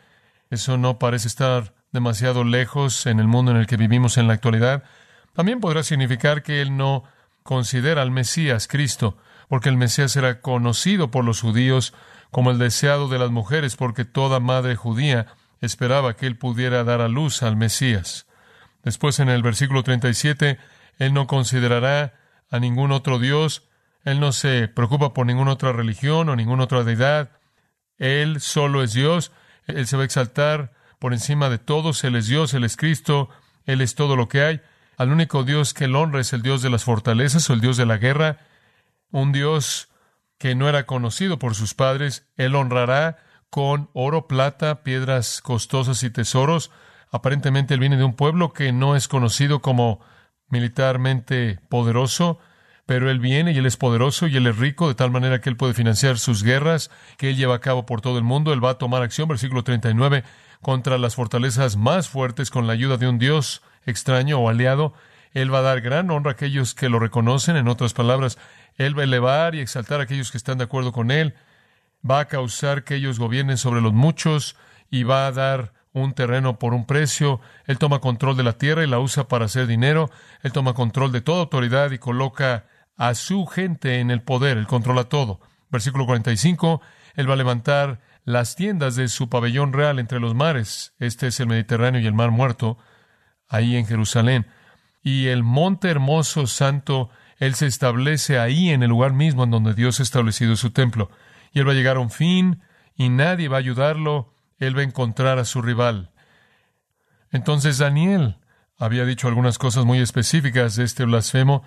Eso 0.50 0.78
no 0.78 1.00
parece 1.00 1.30
estar 1.30 1.74
demasiado 1.94 2.44
lejos 2.44 3.06
en 3.06 3.22
el 3.22 3.28
mundo 3.30 3.52
en 3.52 3.58
el 3.58 3.68
que 3.68 3.78
vivimos 3.78 4.18
en 4.18 4.28
la 4.28 4.34
actualidad. 4.34 4.84
También 5.32 5.62
podrá 5.62 5.82
significar 5.82 6.44
que 6.44 6.62
él 6.62 6.76
no 6.76 7.06
considera 7.44 8.02
al 8.02 8.12
Mesías 8.12 8.68
Cristo, 8.68 9.16
porque 9.48 9.70
el 9.70 9.78
Mesías 9.78 10.14
era 10.18 10.42
conocido 10.42 11.10
por 11.10 11.24
los 11.24 11.40
judíos 11.40 11.94
como 12.32 12.52
el 12.52 12.58
deseado 12.58 13.08
de 13.08 13.18
las 13.18 13.32
mujeres, 13.32 13.78
porque 13.78 14.04
toda 14.04 14.42
madre 14.42 14.76
judía 14.76 15.28
esperaba 15.62 16.18
que 16.18 16.28
él 16.28 16.38
pudiera 16.38 16.84
dar 16.84 17.00
a 17.00 17.08
luz 17.08 17.44
al 17.44 17.56
Mesías. 17.56 18.26
Después 18.84 19.20
en 19.20 19.30
el 19.30 19.44
versículo 19.44 19.84
37, 19.84 20.58
él 20.98 21.14
no 21.14 21.28
considerará 21.28 22.14
a 22.50 22.60
ningún 22.60 22.92
otro 22.92 23.20
Dios, 23.20 23.68
él 24.04 24.20
no 24.20 24.32
se 24.32 24.68
preocupa 24.68 25.14
por 25.14 25.26
ninguna 25.26 25.52
otra 25.52 25.72
religión 25.72 26.30
o 26.30 26.36
ninguna 26.36 26.64
otra 26.64 26.84
deidad, 26.84 27.32
él 27.98 28.40
solo 28.40 28.82
es 28.84 28.94
Dios, 28.94 29.32
él 29.66 29.86
se 29.88 29.98
va 29.98 30.04
a 30.04 30.06
exaltar 30.06 30.74
por 31.00 31.14
encima 31.14 31.50
de 31.50 31.58
todos, 31.58 32.04
él 32.04 32.16
es 32.16 32.28
Dios, 32.28 32.54
él 32.54 32.64
es 32.64 32.78
Cristo, 32.78 33.30
él 33.66 33.82
es 33.82 33.96
todo 33.96 34.16
lo 34.16 34.28
que 34.28 34.44
hay. 34.44 34.62
Al 34.98 35.12
único 35.12 35.44
Dios 35.44 35.74
que 35.74 35.86
él 35.86 35.96
honra 35.96 36.20
es 36.20 36.34
el 36.34 36.42
Dios 36.42 36.62
de 36.62 36.70
las 36.70 36.84
fortalezas 36.84 37.50
o 37.50 37.54
el 37.54 37.62
Dios 37.62 37.78
de 37.78 37.86
la 37.86 37.98
guerra, 37.98 38.40
un 39.12 39.32
Dios 39.32 39.90
que 40.38 40.56
no 40.56 40.70
era 40.70 40.86
conocido 40.86 41.40
por 41.40 41.56
sus 41.56 41.74
padres, 41.74 42.28
él 42.36 42.56
honrará 42.56 43.18
con 43.50 43.90
oro, 43.94 44.28
plata, 44.28 44.84
piedras 44.84 45.42
costosas 45.42 46.04
y 46.04 46.10
tesoros. 46.10 46.72
Aparentemente 47.12 47.74
él 47.74 47.80
viene 47.80 47.98
de 47.98 48.04
un 48.04 48.16
pueblo 48.16 48.54
que 48.54 48.72
no 48.72 48.96
es 48.96 49.08
conocido 49.08 49.62
como 49.62 50.00
militarmente 50.50 51.60
poderoso, 51.70 52.40
pero 52.86 53.10
él 53.10 53.20
viene 53.20 53.52
y 53.52 53.58
él 53.58 53.66
es 53.66 53.78
poderoso 53.78 54.28
y 54.28 54.38
él 54.38 54.48
es 54.48 54.58
rico 54.58 54.88
de 54.88 54.96
tal 54.96 55.12
manera 55.12 55.42
que 55.42 55.50
él 55.50 55.58
puede 55.58 55.74
financiar 55.74 56.18
sus 56.18 56.44
guerras 56.44 56.90
que 57.18 57.30
él 57.30 57.36
lleva 57.36 57.56
a 57.56 57.60
cabo 57.60 57.86
por 57.86 58.02
todo 58.02 58.18
el 58.18 58.24
mundo. 58.24 58.52
Él 58.52 58.64
va 58.64 58.72
a 58.72 58.78
tomar 58.78 59.02
acción, 59.02 59.28
versículo 59.28 59.64
39, 59.64 60.24
contra 60.62 60.98
las 60.98 61.16
fortalezas 61.16 61.78
más 61.78 62.10
fuertes 62.10 62.50
con 62.50 62.68
la 62.68 62.74
ayuda 62.74 62.98
de 62.98 63.08
un 63.08 63.20
Dios 63.20 63.62
extraño 63.86 64.40
o 64.40 64.50
aliado. 64.50 64.94
Él 65.34 65.54
va 65.54 65.60
a 65.60 65.64
dar 65.64 65.82
gran 65.82 66.10
honra 66.10 66.32
a 66.32 66.34
aquellos 66.34 66.74
que 66.74 66.90
lo 66.90 67.00
reconocen. 67.00 67.58
En 67.58 67.68
otras 67.68 67.94
palabras, 67.94 68.40
él 68.76 68.98
va 68.98 69.02
a 69.02 69.06
elevar 69.06 69.54
y 69.54 69.60
exaltar 69.60 70.00
a 70.00 70.04
aquellos 70.04 70.32
que 70.32 70.38
están 70.38 70.58
de 70.58 70.64
acuerdo 70.64 70.92
con 70.92 71.12
él 71.12 71.36
va 72.08 72.22
a 72.22 72.28
causar 72.28 72.84
que 72.84 72.96
ellos 72.96 73.20
gobiernen 73.20 73.58
sobre 73.58 73.82
los 73.82 73.94
muchos 73.94 74.56
y 74.90 75.04
va 75.04 75.28
a 75.28 75.32
dar 75.32 75.74
un 76.02 76.14
terreno 76.14 76.60
por 76.60 76.74
un 76.74 76.86
precio. 76.86 77.40
Él 77.66 77.78
toma 77.78 78.00
control 78.00 78.38
de 78.38 78.44
la 78.44 78.54
tierra 78.54 78.84
y 78.84 78.88
la 78.88 79.00
usa 79.00 79.28
para 79.28 79.46
hacer 79.46 79.68
dinero. 79.68 80.10
Él 80.42 80.52
toma 80.52 80.74
control 80.74 81.12
de 81.12 81.22
toda 81.22 81.42
autoridad 81.42 81.92
y 81.92 81.98
coloca 81.98 82.66
a 82.98 83.16
su 83.16 83.46
gente 83.46 84.00
en 84.00 84.12
el 84.12 84.22
poder. 84.22 84.58
Él 84.58 84.68
controla 84.68 85.06
todo. 85.06 85.40
Versículo 85.70 86.06
45. 86.06 86.82
Él 87.16 87.30
va 87.30 87.34
a 87.34 87.38
levantar 87.38 88.02
las 88.26 88.56
tiendas 88.56 88.96
de 88.96 89.08
su 89.08 89.30
pabellón 89.30 89.74
real 89.74 90.00
entre 90.00 90.20
los 90.20 90.36
mares. 90.36 90.94
Este 91.00 91.28
es 91.28 91.40
el 91.40 91.48
Mediterráneo 91.48 92.02
y 92.02 92.08
el 92.08 92.14
Mar 92.14 92.32
Muerto, 92.32 92.78
ahí 93.48 93.76
en 93.76 93.86
Jerusalén. 93.86 94.48
Y 95.02 95.28
el 95.28 95.44
monte 95.44 95.90
hermoso 95.90 96.48
santo, 96.48 97.10
Él 97.38 97.56
se 97.56 97.68
establece 97.68 98.38
ahí 98.38 98.70
en 98.70 98.84
el 98.84 98.90
lugar 98.90 99.14
mismo 99.14 99.44
en 99.44 99.52
donde 99.52 99.74
Dios 99.74 100.00
ha 100.00 100.04
establecido 100.04 100.56
su 100.56 100.72
templo 100.72 101.10
y 101.52 101.60
él 101.60 101.68
va 101.68 101.72
a 101.72 101.76
llegar 101.76 101.98
a 101.98 102.02
un 102.02 102.10
fin 102.10 102.62
y 102.96 103.10
nadie 103.10 103.48
va 103.48 103.58
a 103.58 103.60
ayudarlo, 103.60 104.34
él 104.60 104.78
va 104.78 104.82
a 104.82 104.86
encontrar 104.86 105.40
a 105.40 105.46
su 105.46 105.62
rival. 105.62 106.12
Entonces 107.32 107.78
Daniel 107.78 108.38
había 108.78 109.06
dicho 109.06 109.28
algunas 109.28 109.58
cosas 109.58 109.86
muy 109.86 110.00
específicas 110.00 110.76
de 110.76 110.84
este 110.84 111.06
blasfemo, 111.06 111.64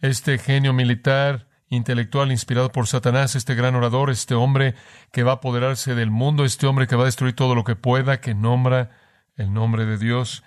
este 0.00 0.38
genio 0.38 0.72
militar, 0.72 1.48
intelectual 1.68 2.30
inspirado 2.30 2.70
por 2.70 2.86
Satanás, 2.86 3.34
este 3.34 3.54
gran 3.54 3.74
orador, 3.74 4.10
este 4.10 4.34
hombre 4.34 4.74
que 5.10 5.22
va 5.22 5.32
a 5.32 5.34
apoderarse 5.36 5.94
del 5.94 6.10
mundo, 6.10 6.44
este 6.44 6.66
hombre 6.66 6.86
que 6.86 6.96
va 6.96 7.02
a 7.02 7.06
destruir 7.06 7.34
todo 7.34 7.54
lo 7.54 7.64
que 7.64 7.76
pueda, 7.76 8.20
que 8.20 8.34
nombra 8.34 8.90
el 9.36 9.52
nombre 9.52 9.86
de 9.86 9.96
Dios. 9.96 10.42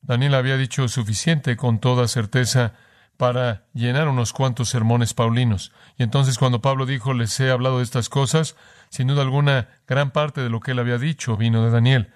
Daniel 0.00 0.34
había 0.34 0.56
dicho 0.56 0.88
suficiente 0.88 1.56
con 1.56 1.78
toda 1.78 2.08
certeza 2.08 2.74
para 3.16 3.66
llenar 3.72 4.08
unos 4.08 4.32
cuantos 4.32 4.68
sermones 4.68 5.14
paulinos. 5.14 5.72
Y 5.96 6.02
entonces 6.02 6.38
cuando 6.38 6.60
Pablo 6.60 6.86
dijo, 6.86 7.14
les 7.14 7.38
he 7.40 7.50
hablado 7.50 7.78
de 7.78 7.84
estas 7.84 8.08
cosas, 8.08 8.56
sin 8.90 9.08
duda 9.08 9.22
alguna, 9.22 9.68
gran 9.86 10.10
parte 10.10 10.40
de 10.40 10.50
lo 10.50 10.60
que 10.60 10.72
él 10.72 10.78
había 10.78 10.98
dicho 10.98 11.36
vino 11.36 11.64
de 11.64 11.70
Daniel. 11.70 12.12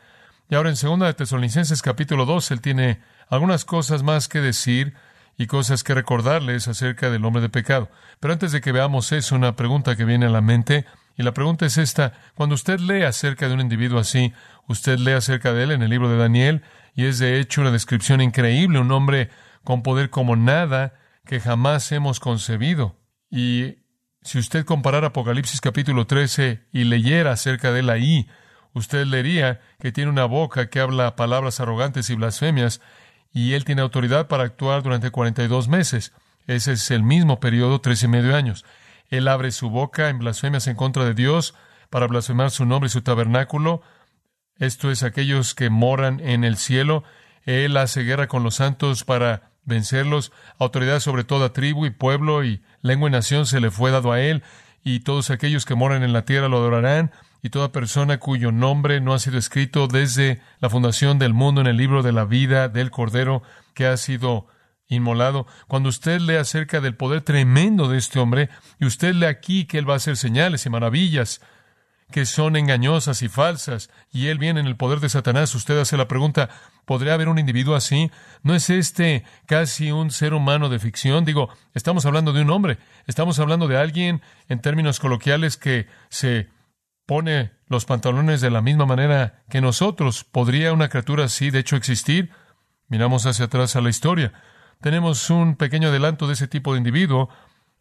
Y 0.49 0.55
ahora 0.55 0.69
en 0.69 0.77
segunda 0.77 1.07
de 1.07 1.15
Tesalonicenses 1.15 1.83
capítulo 1.83 2.27
2, 2.27 2.51
él 2.51 2.61
tiene 2.61 3.01
algunas 3.29 3.65
cosas 3.65 4.03
más 4.03 4.29
que 4.29 4.41
decir 4.41 4.95
y 5.39 5.47
cosas 5.47 5.83
que 5.83 5.95
recordarles 5.95 6.69
acerca 6.69 7.11
del 7.11 7.25
hombre 7.25 7.43
de 7.43 7.49
pecado. 7.49 7.91
Pero 8.21 8.35
antes 8.35 8.53
de 8.53 8.61
que 8.61 8.73
veamos 8.73 9.13
eso, 9.13 9.35
una 9.35 9.57
pregunta 9.57 9.97
que 9.97 10.05
viene 10.05 10.27
a 10.27 10.31
la 10.31 10.41
mente, 10.41 10.85
y 11.17 11.23
la 11.23 11.33
pregunta 11.33 11.67
es 11.67 11.79
esta, 11.79 12.13
cuando 12.35 12.55
usted 12.55 12.81
lee 12.81 13.03
acerca 13.03 13.49
de 13.49 13.55
un 13.55 13.61
individuo 13.61 13.99
así, 13.99 14.33
usted 14.69 14.99
lee 14.99 15.13
acerca 15.13 15.53
de 15.53 15.65
él 15.65 15.71
en 15.73 15.83
el 15.83 15.91
libro 15.91 16.09
de 16.09 16.17
Daniel, 16.17 16.63
y 16.95 17.07
es 17.07 17.19
de 17.19 17.41
hecho 17.41 17.61
una 17.61 17.71
descripción 17.71 18.21
increíble, 18.21 18.79
un 18.79 18.93
hombre 18.93 19.31
con 19.65 19.83
poder 19.83 20.11
como 20.11 20.37
nada 20.37 20.95
que 21.25 21.41
jamás 21.41 21.91
hemos 21.93 22.21
concebido. 22.21 22.97
Y 23.31 23.77
si 24.23 24.39
usted 24.39 24.65
comparara 24.65 25.09
Apocalipsis 25.09 25.61
capítulo 25.61 26.07
13 26.07 26.63
y 26.73 26.85
leyera 26.85 27.33
acerca 27.33 27.73
de 27.73 27.81
él 27.81 27.91
ahí, 27.91 28.29
usted 28.73 29.05
leería 29.05 29.61
que 29.81 29.91
tiene 29.91 30.11
una 30.11 30.27
boca 30.27 30.71
que 30.71 30.81
habla 30.81 31.17
palabras 31.17 31.59
arrogantes 31.59 32.09
y 32.09 32.15
blasfemias, 32.15 32.81
y 33.33 33.55
él 33.55 33.65
tiene 33.65 33.83
autoridad 33.83 34.29
para 34.29 34.45
actuar 34.45 34.83
durante 34.83 35.11
42 35.11 35.69
meses. 35.69 36.13
Ese 36.47 36.73
es 36.73 36.91
el 36.91 37.03
mismo 37.03 37.41
periodo, 37.41 37.81
tres 37.81 38.03
y 38.03 38.09
medio 38.09 38.37
años. 38.37 38.65
Él 39.09 39.27
abre 39.27 39.51
su 39.51 39.71
boca 39.71 40.09
en 40.09 40.19
blasfemias 40.19 40.67
en 40.69 40.77
contra 40.77 41.05
de 41.05 41.15
Dios 41.15 41.55
para 41.91 42.07
blasfemar 42.07 42.51
su 42.51 42.65
nombre 42.65 42.87
y 42.87 42.91
su 42.91 43.03
tabernáculo. 43.03 43.83
Esto 44.57 44.91
es 44.91 45.03
aquellos 45.03 45.55
que 45.55 45.71
moran 45.71 46.21
en 46.21 46.45
el 46.45 46.57
cielo. 46.57 47.05
Él 47.45 47.77
hace 47.77 48.03
guerra 48.03 48.29
con 48.29 48.43
los 48.43 48.57
santos 48.57 49.05
para 49.05 49.52
vencerlos. 49.65 50.33
Autoridad 50.59 51.01
sobre 51.01 51.25
toda 51.25 51.53
tribu 51.53 51.87
y 51.87 51.91
pueblo 51.91 52.45
y 52.45 52.63
lengua 52.81 53.09
y 53.09 53.13
nación 53.13 53.47
se 53.47 53.61
le 53.61 53.71
fue 53.71 53.91
dado 53.91 54.13
a 54.13 54.21
él, 54.21 54.43
y 54.85 55.01
todos 55.01 55.31
aquellos 55.31 55.65
que 55.65 55.75
moran 55.75 56.03
en 56.03 56.13
la 56.13 56.25
tierra 56.25 56.49
lo 56.49 56.59
adorarán, 56.59 57.13
y 57.43 57.51
toda 57.51 57.73
persona 57.73 58.19
cuyo 58.19 58.53
nombre 58.53 59.01
no 59.01 59.15
ha 59.15 59.19
sido 59.19 59.39
escrito 59.39 59.89
desde 59.89 60.41
la 60.61 60.71
fundación 60.71 61.19
del 61.19 61.35
mundo 61.35 61.61
en 61.61 61.67
el 61.67 61.77
libro 61.77 62.03
de 62.03 62.13
la 62.13 62.25
vida 62.25 62.69
del 62.69 62.91
Cordero 62.91 63.43
que 63.75 63.87
ha 63.87 63.97
sido 63.97 64.47
inmolado. 64.89 65.47
Cuando 65.67 65.89
usted 65.89 66.21
lee 66.21 66.37
acerca 66.37 66.81
del 66.81 66.97
poder 66.97 67.23
tremendo 67.23 67.89
de 67.89 67.99
este 67.99 68.19
hombre, 68.19 68.49
y 68.79 68.87
usted 68.87 69.15
lee 69.15 69.27
aquí 69.27 69.65
que 69.65 69.79
él 69.79 69.89
va 69.89 69.95
a 69.95 69.97
hacer 69.97 70.17
señales 70.17 70.67
y 70.67 70.71
maravillas, 70.71 71.41
que 72.13 72.27
son 72.27 72.57
engañosas 72.57 73.23
y 73.23 73.29
falsas, 73.29 73.91
y 74.13 74.29
él 74.29 74.39
viene 74.39 74.61
en 74.61 74.67
el 74.67 74.77
poder 74.77 75.01
de 75.01 75.09
Satanás, 75.09 75.55
usted 75.55 75.81
hace 75.81 75.97
la 75.97 76.09
pregunta, 76.09 76.51
¿podría 76.85 77.15
haber 77.15 77.29
un 77.29 77.39
individuo 77.39 77.75
así? 77.75 78.11
¿No 78.43 78.55
es 78.55 78.71
este 78.71 79.25
casi 79.47 79.93
un 79.93 80.11
ser 80.11 80.35
humano 80.35 80.69
de 80.69 80.79
ficción? 80.79 81.25
Digo, 81.25 81.49
estamos 81.75 82.07
hablando 82.07 82.33
de 82.33 82.43
un 82.43 82.51
hombre, 82.51 82.79
estamos 83.07 83.39
hablando 83.39 83.69
de 83.69 83.79
alguien, 83.79 84.23
en 84.49 84.61
términos 84.61 85.01
coloquiales, 85.01 85.57
que 85.57 85.87
se 86.09 86.49
pone 87.07 87.53
los 87.67 87.85
pantalones 87.85 88.41
de 88.41 88.51
la 88.51 88.63
misma 88.63 88.87
manera 88.87 89.43
que 89.49 89.61
nosotros. 89.61 90.25
¿Podría 90.25 90.73
una 90.73 90.89
criatura 90.89 91.25
así, 91.25 91.51
de 91.51 91.61
hecho, 91.61 91.77
existir? 91.77 92.31
Miramos 92.89 93.27
hacia 93.27 93.47
atrás 93.47 93.77
a 93.77 93.81
la 93.81 93.91
historia. 93.91 94.33
Tenemos 94.81 95.31
un 95.31 95.57
pequeño 95.57 95.89
adelanto 95.89 96.27
de 96.27 96.35
ese 96.35 96.49
tipo 96.49 96.73
de 96.73 96.79
individuo, 96.79 97.29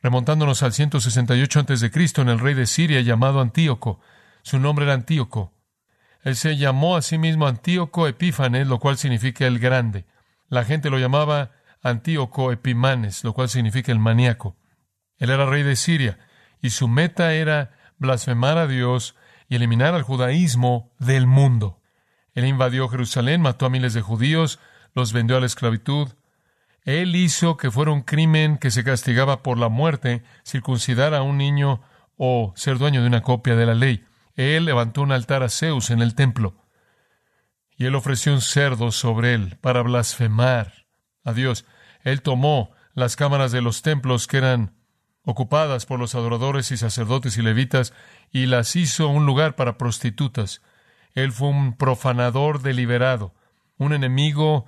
remontándonos 0.01 0.63
al 0.63 0.73
168 0.73 1.59
a.C. 1.59 1.91
en 2.17 2.29
el 2.29 2.39
rey 2.39 2.53
de 2.53 2.65
Siria 2.65 3.01
llamado 3.01 3.41
Antíoco. 3.41 3.99
Su 4.43 4.59
nombre 4.59 4.85
era 4.85 4.93
Antíoco. 4.93 5.53
Él 6.23 6.35
se 6.35 6.57
llamó 6.57 6.95
a 6.95 7.01
sí 7.01 7.17
mismo 7.17 7.47
Antíoco 7.47 8.07
Epífanes, 8.07 8.67
lo 8.67 8.79
cual 8.79 8.97
significa 8.97 9.47
el 9.47 9.59
grande. 9.59 10.05
La 10.49 10.63
gente 10.63 10.89
lo 10.89 10.99
llamaba 10.99 11.51
Antíoco 11.81 12.51
Epimanes, 12.51 13.23
lo 13.23 13.33
cual 13.33 13.49
significa 13.49 13.91
el 13.91 13.99
maníaco. 13.99 14.55
Él 15.17 15.29
era 15.29 15.45
rey 15.45 15.63
de 15.63 15.75
Siria 15.75 16.19
y 16.61 16.71
su 16.71 16.87
meta 16.87 17.33
era 17.33 17.71
blasfemar 17.97 18.57
a 18.57 18.67
Dios 18.67 19.15
y 19.49 19.55
eliminar 19.55 19.95
al 19.95 20.03
judaísmo 20.03 20.91
del 20.99 21.27
mundo. 21.27 21.81
Él 22.33 22.45
invadió 22.45 22.87
Jerusalén, 22.87 23.41
mató 23.41 23.65
a 23.65 23.69
miles 23.69 23.93
de 23.93 24.01
judíos, 24.01 24.59
los 24.93 25.13
vendió 25.13 25.37
a 25.37 25.39
la 25.39 25.45
esclavitud. 25.45 26.09
Él 26.83 27.15
hizo 27.15 27.57
que 27.57 27.71
fuera 27.71 27.91
un 27.91 28.01
crimen 28.01 28.57
que 28.57 28.71
se 28.71 28.83
castigaba 28.83 29.43
por 29.43 29.57
la 29.57 29.69
muerte 29.69 30.23
circuncidar 30.45 31.13
a 31.13 31.21
un 31.21 31.37
niño 31.37 31.81
o 32.17 32.53
ser 32.55 32.77
dueño 32.77 33.01
de 33.01 33.07
una 33.07 33.21
copia 33.21 33.55
de 33.55 33.65
la 33.65 33.73
ley. 33.73 34.05
Él 34.35 34.65
levantó 34.65 35.01
un 35.01 35.11
altar 35.11 35.43
a 35.43 35.49
Zeus 35.49 35.89
en 35.89 36.01
el 36.01 36.15
templo. 36.15 36.55
Y 37.77 37.85
él 37.85 37.95
ofreció 37.95 38.33
un 38.33 38.41
cerdo 38.41 38.91
sobre 38.91 39.33
él 39.33 39.57
para 39.61 39.81
blasfemar 39.81 40.85
a 41.23 41.33
Dios. 41.33 41.65
Él 42.03 42.21
tomó 42.21 42.71
las 42.93 43.15
cámaras 43.15 43.51
de 43.51 43.61
los 43.61 43.81
templos 43.81 44.27
que 44.27 44.37
eran 44.37 44.75
ocupadas 45.23 45.85
por 45.85 45.99
los 45.99 46.15
adoradores 46.15 46.71
y 46.71 46.77
sacerdotes 46.77 47.37
y 47.37 47.41
levitas 47.41 47.93
y 48.31 48.47
las 48.47 48.75
hizo 48.75 49.07
un 49.07 49.25
lugar 49.25 49.55
para 49.55 49.77
prostitutas. 49.77 50.61
Él 51.13 51.31
fue 51.31 51.49
un 51.49 51.75
profanador 51.75 52.61
deliberado, 52.61 53.33
un 53.77 53.93
enemigo 53.93 54.65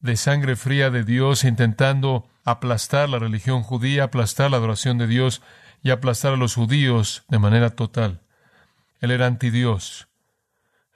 de 0.00 0.16
sangre 0.16 0.56
fría 0.56 0.90
de 0.90 1.04
Dios, 1.04 1.44
intentando 1.44 2.28
aplastar 2.44 3.08
la 3.08 3.18
religión 3.18 3.62
judía, 3.62 4.04
aplastar 4.04 4.50
la 4.50 4.58
adoración 4.58 4.98
de 4.98 5.06
Dios 5.06 5.40
y 5.82 5.90
aplastar 5.90 6.34
a 6.34 6.36
los 6.36 6.54
judíos 6.54 7.24
de 7.28 7.38
manera 7.38 7.70
total. 7.70 8.23
Él 9.04 9.10
era 9.10 9.26
antidios. 9.26 10.08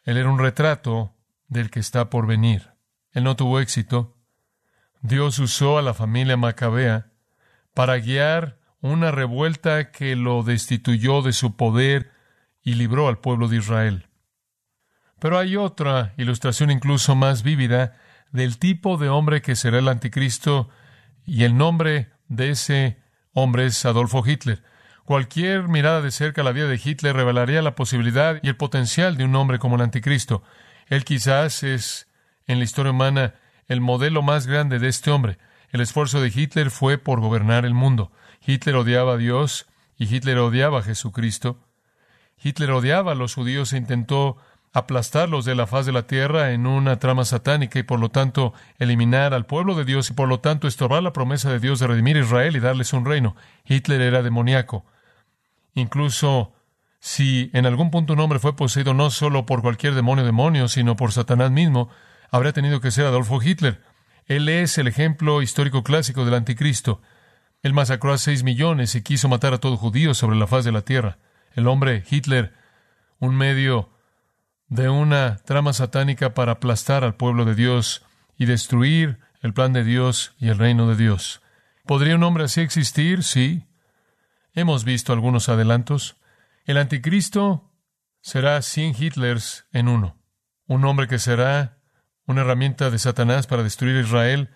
Él 0.03 0.17
era 0.17 0.31
un 0.31 0.38
retrato 0.38 1.15
del 1.47 1.71
que 1.71 1.79
está 1.79 2.09
por 2.09 2.27
venir. 2.27 2.71
Él 3.12 3.23
no 3.23 3.37
tuvo 3.37 3.61
éxito. 3.61 4.17
Dios 5.03 5.38
usó 5.38 5.77
a 5.77 5.83
la 5.83 5.93
familia 5.93 6.38
Macabea 6.38 7.12
para 7.75 7.99
guiar 7.99 8.61
una 8.81 9.11
revuelta 9.11 9.91
que 9.91 10.17
lo 10.17 10.43
destituyó 10.43 11.21
de 11.21 11.35
su 11.35 11.55
poder 11.55 12.11
y 12.62 12.77
libró 12.77 13.09
al 13.09 13.19
pueblo 13.19 13.47
de 13.47 13.59
Israel. 13.59 14.09
Pero 15.19 15.37
hay 15.37 15.57
otra 15.57 16.15
ilustración 16.17 16.71
incluso 16.71 17.15
más 17.15 17.43
vívida 17.43 17.99
del 18.33 18.59
tipo 18.59 18.97
de 18.97 19.11
hombre 19.11 19.43
que 19.43 19.55
será 19.55 19.81
el 19.81 19.88
anticristo 19.88 20.71
y 21.27 21.45
el 21.45 21.59
nombre 21.59 22.11
de 22.29 22.53
ese 22.53 23.03
hombre 23.35 23.67
es 23.67 23.85
Adolfo 23.85 24.27
Hitler. 24.27 24.62
Cualquier 25.09 25.69
mirada 25.69 26.03
de 26.03 26.11
cerca 26.11 26.43
a 26.43 26.45
la 26.45 26.53
vida 26.53 26.67
de 26.67 26.79
Hitler 26.85 27.17
revelaría 27.17 27.62
la 27.62 27.75
posibilidad 27.75 28.38
y 28.43 28.49
el 28.49 28.57
potencial 28.57 29.17
de 29.17 29.25
un 29.25 29.35
hombre 29.37 29.59
como 29.59 29.77
el 29.77 29.81
anticristo. 29.81 30.43
Él 30.88 31.07
quizás 31.07 31.62
es, 31.62 32.09
en 32.47 32.59
la 32.59 32.65
historia 32.65 32.93
humana, 32.93 33.33
el 33.69 33.81
modelo 33.81 34.21
más 34.21 34.47
grande 34.47 34.79
de 34.79 34.88
este 34.88 35.11
hombre. 35.11 35.38
El 35.71 35.81
esfuerzo 35.81 36.21
de 36.21 36.29
Hitler 36.29 36.71
fue 36.71 36.99
por 36.99 37.21
gobernar 37.21 37.65
el 37.65 37.73
mundo. 37.73 38.12
Hitler 38.47 38.77
odiaba 38.77 39.15
a 39.15 39.17
Dios 39.17 39.67
y 39.97 40.15
Hitler 40.15 40.37
odiaba 40.41 40.81
a 40.81 40.83
Jesucristo. 40.83 41.59
Hitler 42.43 42.73
odiaba 42.73 43.12
a 43.12 43.15
los 43.15 43.35
judíos 43.35 43.73
e 43.73 43.79
intentó 43.79 44.37
aplastarlos 44.75 45.47
de 45.47 45.55
la 45.55 45.67
faz 45.67 45.87
de 45.87 45.93
la 45.93 46.07
tierra 46.07 46.53
en 46.53 46.67
una 46.67 46.99
trama 46.99 47.25
satánica 47.25 47.79
y 47.79 47.83
por 47.83 47.99
lo 47.99 48.11
tanto 48.11 48.53
eliminar 48.79 49.33
al 49.33 49.47
pueblo 49.47 49.75
de 49.75 49.87
Dios 49.87 50.11
y 50.11 50.12
por 50.12 50.29
lo 50.29 50.41
tanto 50.41 50.69
estorbar 50.69 51.03
la 51.03 51.15
promesa 51.15 51.50
de 51.50 51.61
Dios 51.61 51.79
de 51.79 51.87
redimir 51.87 52.19
a 52.19 52.21
Israel 52.21 52.57
y 52.57 52.61
darles 52.61 52.93
un 52.93 53.07
reino. 53.07 53.37
Hitler 53.65 54.03
era 54.03 54.23
demoníaco. 54.23 54.85
Incluso 55.79 56.53
si 57.01 57.51
en 57.53 57.67
algún 57.67 57.91
punto 57.91 58.13
un 58.13 58.21
hombre 58.21 58.39
fue 58.39 58.57
poseído 58.57 58.95
no 58.95 59.11
solo 59.11 59.47
por 59.47 59.63
cualquier 59.63 59.95
demonio 59.95 60.25
demonio, 60.25 60.69
sino 60.69 60.97
por 60.97 61.13
Satanás 61.13 61.51
mismo, 61.51 61.89
habría 62.31 62.53
tenido 62.53 62.81
que 62.81 62.91
ser 62.91 63.07
Adolfo 63.07 63.41
Hitler. 63.41 63.83
Él 64.27 64.49
es 64.49 64.77
el 64.79 64.89
ejemplo 64.89 65.41
histórico 65.41 65.85
clásico 65.85 66.25
del 66.25 66.35
anticristo. 66.35 67.01
Él 67.63 67.73
masacró 67.73 68.13
a 68.13 68.19
seis 68.19 68.43
millones 68.43 68.95
y 68.95 69.03
quiso 69.03 69.29
matar 69.29 69.55
a 69.55 69.59
todo 69.59 69.77
judío 69.77 70.15
sobre 70.15 70.37
la 70.37 70.47
faz 70.47 70.65
de 70.65 70.73
la 70.73 70.83
tierra. 70.83 71.19
El 71.55 71.67
hombre, 71.67 72.05
Hitler, 72.11 72.53
un 73.21 73.37
medio 73.37 73.91
de 74.69 74.88
una 74.88 75.37
trama 75.38 75.73
satánica 75.73 76.35
para 76.35 76.53
aplastar 76.53 77.05
al 77.05 77.14
pueblo 77.14 77.45
de 77.45 77.55
Dios 77.55 78.05
y 78.37 78.47
destruir 78.47 79.19
el 79.41 79.55
plan 79.55 79.73
de 79.73 79.85
Dios 79.85 80.35
y 80.38 80.49
el 80.49 80.59
reino 80.59 80.88
de 80.88 80.97
Dios. 80.97 81.41
¿Podría 81.87 82.17
un 82.17 82.23
hombre 82.23 82.45
así 82.45 82.61
existir? 82.61 83.23
Sí. 83.23 83.64
Hemos 84.59 84.83
visto 84.83 85.12
algunos 85.12 85.49
adelantos. 85.49 86.16
El 86.64 86.79
anticristo 86.79 87.71
será 88.21 88.61
cien 88.61 88.92
Hitlers 88.92 89.68
en 89.71 89.87
uno. 89.87 90.21
Un 90.66 90.85
hombre 90.85 91.07
que 91.07 91.21
será 91.21 91.79
una 92.27 92.40
herramienta 92.40 92.90
de 92.90 92.99
Satanás 92.99 93.47
para 93.47 93.62
destruir 93.62 93.94
Israel, 94.05 94.51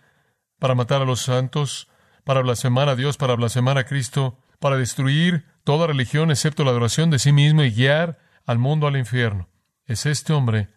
para 0.59 0.75
matar 0.75 1.03
a 1.03 1.05
los 1.05 1.21
santos, 1.21 1.87
para 2.25 2.41
blasfemar 2.43 2.89
a 2.89 2.97
Dios, 2.97 3.17
para 3.17 3.37
blasfemar 3.37 3.79
a 3.79 3.85
Cristo, 3.85 4.41
para 4.59 4.77
destruir 4.77 5.47
toda 5.63 5.87
religión 5.87 6.33
excepto 6.33 6.65
la 6.65 6.73
adoración 6.73 7.11
de 7.11 7.21
sí 7.21 7.31
mismo 7.31 7.63
y 7.63 7.71
guiar 7.71 8.19
al 8.45 8.59
mundo 8.59 8.89
al 8.89 8.97
infierno. 8.97 9.51
Es 9.87 10.05
este 10.05 10.33
hombre 10.33 10.75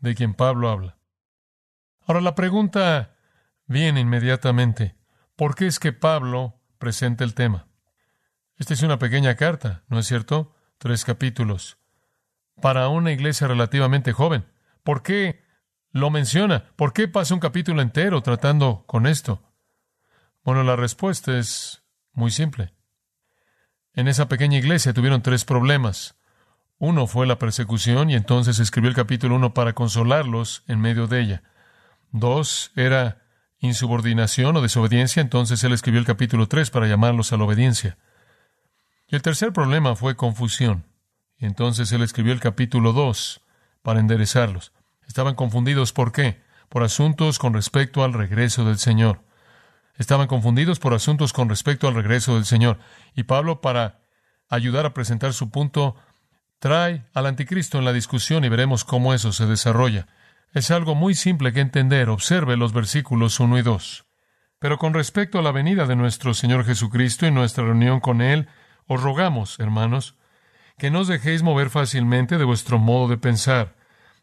de 0.00 0.14
quien 0.14 0.34
Pablo 0.34 0.68
habla. 0.68 0.98
Ahora 2.06 2.20
la 2.20 2.34
pregunta 2.34 3.16
viene 3.64 4.00
inmediatamente. 4.00 4.96
¿Por 5.34 5.54
qué 5.54 5.66
es 5.66 5.78
que 5.78 5.94
Pablo 5.94 6.60
presenta 6.78 7.24
el 7.24 7.32
tema? 7.32 7.65
Esta 8.58 8.74
es 8.74 8.82
una 8.82 8.98
pequeña 8.98 9.34
carta, 9.34 9.82
¿no 9.88 9.98
es 9.98 10.06
cierto? 10.06 10.54
Tres 10.78 11.04
capítulos. 11.04 11.78
Para 12.60 12.88
una 12.88 13.12
iglesia 13.12 13.46
relativamente 13.46 14.12
joven. 14.12 14.46
¿Por 14.82 15.02
qué 15.02 15.42
lo 15.90 16.10
menciona? 16.10 16.70
¿Por 16.76 16.92
qué 16.92 17.06
pasa 17.06 17.34
un 17.34 17.40
capítulo 17.40 17.82
entero 17.82 18.22
tratando 18.22 18.84
con 18.86 19.06
esto? 19.06 19.42
Bueno, 20.42 20.62
la 20.62 20.76
respuesta 20.76 21.38
es 21.38 21.82
muy 22.12 22.30
simple. 22.30 22.72
En 23.92 24.08
esa 24.08 24.28
pequeña 24.28 24.58
iglesia 24.58 24.94
tuvieron 24.94 25.22
tres 25.22 25.44
problemas. 25.44 26.16
Uno 26.78 27.06
fue 27.06 27.26
la 27.26 27.38
persecución 27.38 28.10
y 28.10 28.14
entonces 28.14 28.58
escribió 28.58 28.88
el 28.88 28.96
capítulo 28.96 29.36
uno 29.36 29.54
para 29.54 29.74
consolarlos 29.74 30.62
en 30.66 30.80
medio 30.80 31.06
de 31.06 31.20
ella. 31.20 31.42
Dos 32.10 32.72
era 32.76 33.22
insubordinación 33.58 34.56
o 34.56 34.62
desobediencia, 34.62 35.20
entonces 35.20 35.62
él 35.64 35.72
escribió 35.72 36.00
el 36.00 36.06
capítulo 36.06 36.46
tres 36.46 36.70
para 36.70 36.86
llamarlos 36.86 37.32
a 37.32 37.36
la 37.36 37.44
obediencia. 37.44 37.98
El 39.08 39.22
tercer 39.22 39.52
problema 39.52 39.94
fue 39.94 40.16
confusión. 40.16 40.84
Entonces 41.38 41.92
él 41.92 42.02
escribió 42.02 42.32
el 42.32 42.40
capítulo 42.40 42.92
dos 42.92 43.40
para 43.82 44.00
enderezarlos. 44.00 44.72
Estaban 45.06 45.36
confundidos 45.36 45.92
¿por 45.92 46.10
qué? 46.10 46.42
Por 46.68 46.82
asuntos 46.82 47.38
con 47.38 47.54
respecto 47.54 48.02
al 48.02 48.12
regreso 48.12 48.64
del 48.64 48.78
Señor. 48.78 49.22
Estaban 49.96 50.26
confundidos 50.26 50.80
por 50.80 50.92
asuntos 50.92 51.32
con 51.32 51.48
respecto 51.48 51.86
al 51.86 51.94
regreso 51.94 52.34
del 52.34 52.44
Señor. 52.44 52.80
Y 53.14 53.22
Pablo, 53.22 53.60
para 53.60 54.00
ayudar 54.48 54.86
a 54.86 54.92
presentar 54.92 55.32
su 55.32 55.50
punto, 55.50 55.94
trae 56.58 57.06
al 57.14 57.26
anticristo 57.26 57.78
en 57.78 57.84
la 57.84 57.92
discusión 57.92 58.44
y 58.44 58.48
veremos 58.48 58.84
cómo 58.84 59.14
eso 59.14 59.32
se 59.32 59.46
desarrolla. 59.46 60.08
Es 60.52 60.72
algo 60.72 60.96
muy 60.96 61.14
simple 61.14 61.52
que 61.52 61.60
entender. 61.60 62.08
Observe 62.08 62.56
los 62.56 62.72
versículos 62.72 63.38
1 63.38 63.58
y 63.58 63.62
2. 63.62 64.04
Pero 64.58 64.78
con 64.78 64.94
respecto 64.94 65.38
a 65.38 65.42
la 65.42 65.52
venida 65.52 65.86
de 65.86 65.94
nuestro 65.94 66.34
Señor 66.34 66.64
Jesucristo 66.64 67.24
y 67.26 67.30
nuestra 67.30 67.64
reunión 67.64 68.00
con 68.00 68.20
Él, 68.20 68.48
os 68.86 69.02
rogamos, 69.02 69.58
hermanos, 69.58 70.16
que 70.78 70.90
no 70.90 71.00
os 71.00 71.08
dejéis 71.08 71.42
mover 71.42 71.70
fácilmente 71.70 72.38
de 72.38 72.44
vuestro 72.44 72.78
modo 72.78 73.08
de 73.08 73.18
pensar, 73.18 73.74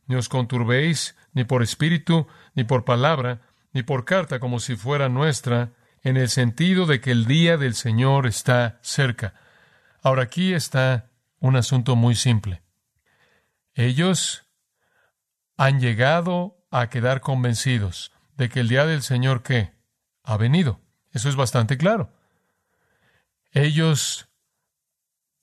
ni 0.07 0.15
os 0.15 0.29
conturbéis, 0.29 1.15
ni 1.33 1.43
por 1.43 1.63
espíritu, 1.63 2.27
ni 2.53 2.63
por 2.63 2.85
palabra, 2.85 3.41
ni 3.71 3.83
por 3.83 4.05
carta 4.05 4.39
como 4.39 4.59
si 4.59 4.75
fuera 4.75 5.09
nuestra, 5.09 5.71
en 6.03 6.17
el 6.17 6.29
sentido 6.29 6.85
de 6.85 7.01
que 7.01 7.11
el 7.11 7.25
día 7.25 7.57
del 7.57 7.75
Señor 7.75 8.27
está 8.27 8.79
cerca. 8.81 9.33
Ahora 10.01 10.23
aquí 10.23 10.53
está 10.53 11.09
un 11.39 11.55
asunto 11.55 11.95
muy 11.95 12.15
simple. 12.15 12.61
Ellos 13.73 14.45
han 15.57 15.79
llegado 15.79 16.57
a 16.71 16.89
quedar 16.89 17.21
convencidos 17.21 18.11
de 18.35 18.49
que 18.49 18.59
el 18.59 18.67
día 18.67 18.85
del 18.85 19.01
Señor 19.01 19.43
¿qué? 19.43 19.73
ha 20.23 20.37
venido. 20.37 20.81
Eso 21.11 21.29
es 21.29 21.35
bastante 21.35 21.77
claro. 21.77 22.11
Ellos 23.51 24.27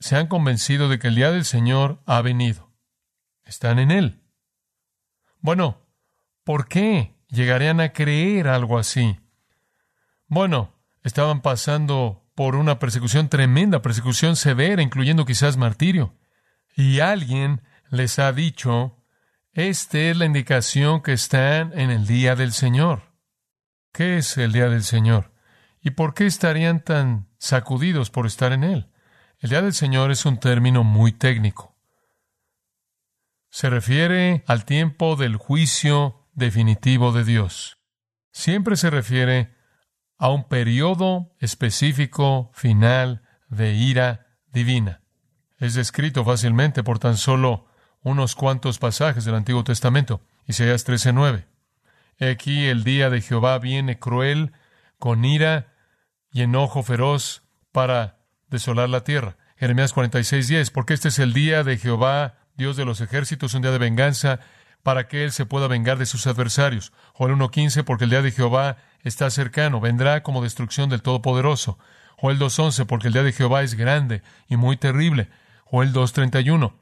se 0.01 0.17
han 0.17 0.27
convencido 0.27 0.89
de 0.89 0.99
que 0.99 1.09
el 1.09 1.15
día 1.15 1.31
del 1.31 1.45
Señor 1.45 2.03
ha 2.07 2.23
venido. 2.23 2.73
Están 3.45 3.79
en 3.79 3.91
Él. 3.91 4.23
Bueno, 5.41 5.87
¿por 6.43 6.69
qué 6.69 7.15
llegarían 7.29 7.81
a 7.81 7.93
creer 7.93 8.49
algo 8.49 8.79
así? 8.79 9.21
Bueno, 10.27 10.75
estaban 11.03 11.43
pasando 11.43 12.27
por 12.35 12.57
una 12.57 12.79
persecución 12.79 13.29
tremenda, 13.29 13.83
persecución 13.83 14.37
severa, 14.37 14.83
incluyendo 14.83 15.27
quizás 15.27 15.57
martirio. 15.57 16.19
Y 16.75 17.01
alguien 17.01 17.63
les 17.91 18.19
ha 18.19 18.33
dicho, 18.33 19.05
esta 19.53 19.99
es 19.99 20.17
la 20.17 20.25
indicación 20.25 21.03
que 21.03 21.13
están 21.13 21.79
en 21.79 21.91
el 21.91 22.07
día 22.07 22.37
del 22.37 22.53
Señor. 22.53 23.15
¿Qué 23.93 24.19
es 24.19 24.39
el 24.39 24.53
día 24.53 24.69
del 24.69 24.85
Señor? 24.85 25.33
¿Y 25.83 25.91
por 25.91 26.15
qué 26.15 26.27
estarían 26.27 26.81
tan 26.83 27.29
sacudidos 27.39 28.11
por 28.11 28.27
estar 28.27 28.53
en 28.53 28.65
él? 28.65 28.89
El 29.40 29.48
día 29.48 29.62
del 29.62 29.72
Señor 29.72 30.11
es 30.11 30.26
un 30.26 30.38
término 30.38 30.85
muy 30.85 31.12
técnico. 31.12 31.74
Se 33.48 33.70
refiere 33.70 34.44
al 34.46 34.66
tiempo 34.66 35.16
del 35.16 35.37
juicio 35.37 36.29
definitivo 36.35 37.11
de 37.12 37.24
Dios. 37.24 37.79
Siempre 38.33 38.76
se 38.76 38.90
refiere 38.90 39.57
a 40.18 40.29
un 40.29 40.46
periodo 40.46 41.35
específico 41.38 42.50
final 42.53 43.22
de 43.48 43.72
ira 43.72 44.26
divina. 44.53 45.00
Es 45.57 45.72
descrito 45.72 46.22
fácilmente 46.22 46.83
por 46.83 46.98
tan 46.98 47.16
solo 47.16 47.66
unos 48.03 48.35
cuantos 48.35 48.79
pasajes 48.79 49.24
del 49.24 49.37
Antiguo 49.37 49.64
Testamento. 49.64 50.20
Isaías 50.46 50.85
13:9. 50.85 51.46
Aquí 52.20 52.66
el 52.66 52.85
día 52.85 53.09
de 53.09 53.22
Jehová 53.22 53.59
viene 53.59 53.98
cruel, 53.98 54.53
con 54.98 55.24
ira 55.24 55.72
y 56.31 56.42
enojo 56.42 56.83
feroz 56.83 57.42
para 57.72 58.19
desolar 58.51 58.89
la 58.89 59.05
tierra. 59.05 59.37
Jeremías 59.57 59.95
46:10, 59.95 60.71
porque 60.73 60.95
este 60.95 61.09
es 61.09 61.19
el 61.19 61.33
día 61.33 61.65
de 61.65 61.79
Jehová, 61.79 62.35
Dios 62.57 62.77
de 62.77 62.85
los 62.85 63.01
ejércitos, 63.01 63.55
un 63.55 63.63
día 63.63 63.71
de 63.71 63.79
venganza, 63.79 64.41
para 64.83 65.09
que 65.09 65.25
Él 65.25 65.33
se 65.33 65.47
pueda 65.47 65.69
vengar 65.69 65.99
de 65.99 66.07
sus 66.07 66.27
adversarios. 66.27 66.93
Joel 67.13 67.35
1.15, 67.35 67.85
porque 67.85 68.05
el 68.05 68.11
día 68.11 68.23
de 68.23 68.33
Jehová 68.33 68.79
está 69.03 69.31
cercano, 69.31 69.81
vendrá 69.81 70.23
como 70.23 70.43
destrucción 70.43 70.89
del 70.89 71.03
Todopoderoso. 71.03 71.79
Joel 72.17 72.39
2.11, 72.39 72.87
porque 72.87 73.09
el 73.09 73.13
día 73.13 73.23
de 73.23 73.33
Jehová 73.33 73.63
es 73.63 73.75
grande 73.75 74.23
y 74.49 74.57
muy 74.57 74.77
terrible. 74.77 75.29
Joel 75.65 75.93
2.31, 75.93 76.75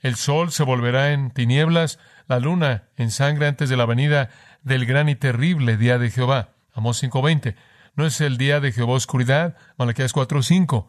el 0.00 0.16
sol 0.16 0.50
se 0.50 0.64
volverá 0.64 1.12
en 1.12 1.30
tinieblas, 1.30 1.98
la 2.26 2.40
luna 2.40 2.84
en 2.96 3.10
sangre 3.10 3.46
antes 3.46 3.68
de 3.68 3.76
la 3.76 3.86
venida 3.86 4.30
del 4.62 4.86
gran 4.86 5.08
y 5.08 5.14
terrible 5.14 5.76
día 5.76 5.98
de 5.98 6.10
Jehová. 6.10 6.50
Amós 6.72 7.02
5.20, 7.02 7.54
no 7.96 8.06
es 8.06 8.20
el 8.20 8.38
día 8.38 8.60
de 8.60 8.72
Jehová 8.72 8.94
oscuridad. 8.94 9.56
Malaquías 9.76 10.14
4.5, 10.14 10.86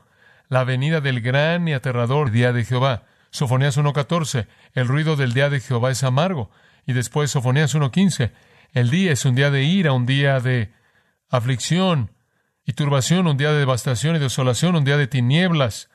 la 0.51 0.65
venida 0.65 0.99
del 0.99 1.21
gran 1.21 1.69
y 1.69 1.73
aterrador 1.73 2.29
día 2.29 2.51
de 2.51 2.65
Jehová. 2.65 3.05
Sofonías 3.29 3.77
1.14, 3.77 4.47
el 4.73 4.85
ruido 4.89 5.15
del 5.15 5.31
día 5.31 5.49
de 5.49 5.61
Jehová 5.61 5.91
es 5.91 6.03
amargo. 6.03 6.51
Y 6.85 6.91
después 6.91 7.31
Sofonías 7.31 7.73
1.15, 7.73 8.33
el 8.73 8.89
día 8.89 9.13
es 9.13 9.23
un 9.23 9.33
día 9.33 9.49
de 9.49 9.63
ira, 9.63 9.93
un 9.93 10.05
día 10.05 10.41
de 10.41 10.73
aflicción 11.29 12.11
y 12.65 12.73
turbación, 12.73 13.27
un 13.27 13.37
día 13.37 13.53
de 13.53 13.59
devastación 13.59 14.17
y 14.17 14.19
desolación, 14.19 14.75
un 14.75 14.83
día 14.83 14.97
de 14.97 15.07
tinieblas 15.07 15.89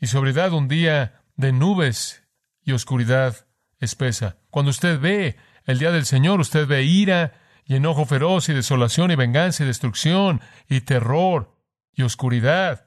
y 0.00 0.06
sobriedad, 0.06 0.52
un 0.52 0.68
día 0.68 1.24
de 1.34 1.50
nubes 1.50 2.22
y 2.62 2.70
oscuridad 2.70 3.44
espesa. 3.80 4.36
Cuando 4.50 4.70
usted 4.70 5.00
ve 5.00 5.36
el 5.64 5.80
día 5.80 5.90
del 5.90 6.06
Señor, 6.06 6.38
usted 6.38 6.68
ve 6.68 6.84
ira 6.84 7.32
y 7.64 7.74
enojo 7.74 8.04
feroz 8.04 8.50
y 8.50 8.52
desolación 8.54 9.10
y 9.10 9.16
venganza 9.16 9.64
y 9.64 9.66
destrucción 9.66 10.40
y 10.68 10.82
terror 10.82 11.56
y 11.92 12.02
oscuridad 12.02 12.86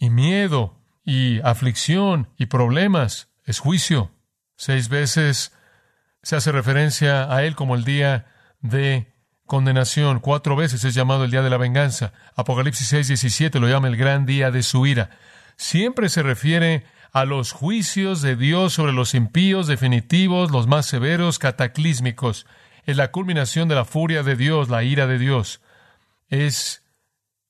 y 0.00 0.10
miedo 0.10 0.74
y 1.04 1.40
aflicción 1.42 2.28
y 2.36 2.46
problemas. 2.46 3.28
Es 3.44 3.60
juicio. 3.60 4.10
Seis 4.56 4.88
veces 4.88 5.52
se 6.22 6.36
hace 6.36 6.50
referencia 6.50 7.32
a 7.32 7.44
él 7.44 7.54
como 7.54 7.76
el 7.76 7.84
día 7.84 8.26
de 8.60 9.12
condenación. 9.46 10.18
Cuatro 10.20 10.56
veces 10.56 10.82
es 10.84 10.94
llamado 10.94 11.24
el 11.24 11.30
día 11.30 11.42
de 11.42 11.50
la 11.50 11.58
venganza. 11.58 12.12
Apocalipsis 12.34 12.88
6, 12.88 13.08
17 13.08 13.60
lo 13.60 13.68
llama 13.68 13.88
el 13.88 13.96
gran 13.96 14.26
día 14.26 14.50
de 14.50 14.62
su 14.62 14.86
ira. 14.86 15.10
Siempre 15.56 16.08
se 16.08 16.22
refiere 16.22 16.84
a 17.12 17.24
los 17.24 17.52
juicios 17.52 18.22
de 18.22 18.36
Dios 18.36 18.72
sobre 18.72 18.92
los 18.92 19.14
impíos 19.14 19.66
definitivos, 19.66 20.50
los 20.50 20.66
más 20.66 20.86
severos, 20.86 21.38
cataclísmicos. 21.38 22.46
Es 22.86 22.96
la 22.96 23.10
culminación 23.10 23.68
de 23.68 23.74
la 23.74 23.84
furia 23.84 24.22
de 24.22 24.36
Dios, 24.36 24.70
la 24.70 24.82
ira 24.82 25.06
de 25.06 25.18
Dios. 25.18 25.60
Es 26.28 26.84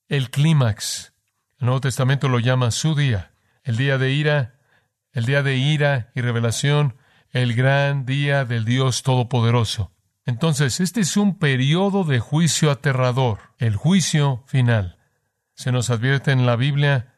el 0.09 0.31
clímax. 0.31 1.10
El 1.61 1.67
Nuevo 1.67 1.83
Testamento 1.83 2.29
lo 2.29 2.39
llama 2.39 2.71
su 2.71 2.95
día. 2.95 3.33
El 3.63 3.77
día 3.77 3.99
de 3.99 4.13
ira, 4.13 4.55
el 5.13 5.27
día 5.27 5.43
de 5.43 5.57
ira 5.57 6.11
y 6.15 6.23
revelación 6.23 6.97
el 7.33 7.55
gran 7.55 8.07
día 8.07 8.47
del 8.47 8.65
Dios 8.65 9.03
Todopoderoso. 9.03 9.93
Entonces, 10.25 10.81
este 10.81 11.01
es 11.01 11.19
un 11.19 11.39
periodo 11.39 12.05
de 12.05 12.19
juicio 12.19 12.71
aterrador, 12.71 13.39
el 13.59 13.77
juicio 13.77 14.43
final. 14.47 14.99
Se 15.55 15.71
nos 15.71 15.91
advierte 15.91 16.33
en 16.33 16.47
la 16.47 16.57
Biblia 16.57 17.15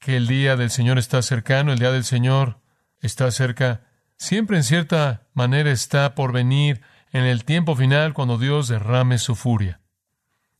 que 0.00 0.16
el 0.16 0.26
día 0.26 0.56
del 0.56 0.70
Señor 0.70 0.98
está 0.98 1.22
cercano, 1.22 1.72
el 1.72 1.78
día 1.78 1.92
del 1.92 2.04
Señor 2.04 2.58
está 3.00 3.30
cerca. 3.30 3.82
Siempre 4.16 4.56
en 4.56 4.64
cierta 4.64 5.28
manera 5.34 5.70
está 5.70 6.16
por 6.16 6.32
venir 6.32 6.82
en 7.12 7.24
el 7.24 7.44
tiempo 7.44 7.76
final 7.76 8.12
cuando 8.12 8.38
Dios 8.38 8.66
derrame 8.66 9.18
su 9.18 9.36
furia. 9.36 9.80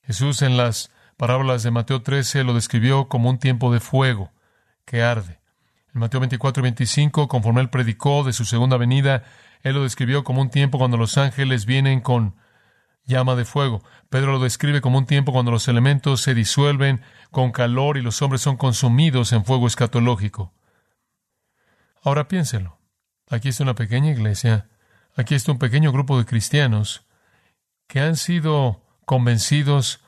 Jesús 0.02 0.40
en 0.42 0.56
las 0.56 0.92
parábolas 1.16 1.62
de 1.62 1.70
Mateo 1.70 2.02
13 2.02 2.44
lo 2.44 2.54
describió 2.54 3.08
como 3.08 3.30
un 3.30 3.38
tiempo 3.38 3.72
de 3.72 3.80
fuego 3.80 4.32
que 4.84 5.02
arde. 5.02 5.40
En 5.94 6.00
Mateo 6.00 6.20
24 6.20 6.60
y 6.60 6.64
25, 6.64 7.28
conforme 7.28 7.60
él 7.60 7.70
predicó 7.70 8.24
de 8.24 8.32
su 8.32 8.44
segunda 8.44 8.76
venida, 8.76 9.24
él 9.62 9.74
lo 9.74 9.82
describió 9.82 10.24
como 10.24 10.42
un 10.42 10.50
tiempo 10.50 10.78
cuando 10.78 10.96
los 10.96 11.16
ángeles 11.18 11.66
vienen 11.66 12.00
con 12.00 12.36
llama 13.06 13.34
de 13.34 13.44
fuego. 13.44 13.82
Pedro 14.10 14.32
lo 14.32 14.38
describe 14.40 14.80
como 14.80 14.98
un 14.98 15.06
tiempo 15.06 15.32
cuando 15.32 15.50
los 15.50 15.68
elementos 15.68 16.20
se 16.20 16.34
disuelven 16.34 17.02
con 17.30 17.52
calor 17.52 17.96
y 17.96 18.02
los 18.02 18.20
hombres 18.22 18.42
son 18.42 18.56
consumidos 18.56 19.32
en 19.32 19.44
fuego 19.44 19.66
escatológico. 19.66 20.52
Ahora 22.02 22.28
piénselo. 22.28 22.78
Aquí 23.30 23.48
está 23.48 23.62
una 23.62 23.74
pequeña 23.74 24.10
iglesia, 24.10 24.68
aquí 25.16 25.34
está 25.34 25.52
un 25.52 25.58
pequeño 25.58 25.92
grupo 25.92 26.18
de 26.18 26.26
cristianos 26.26 27.06
que 27.86 28.00
han 28.00 28.16
sido 28.16 28.82
convencidos 29.06 30.03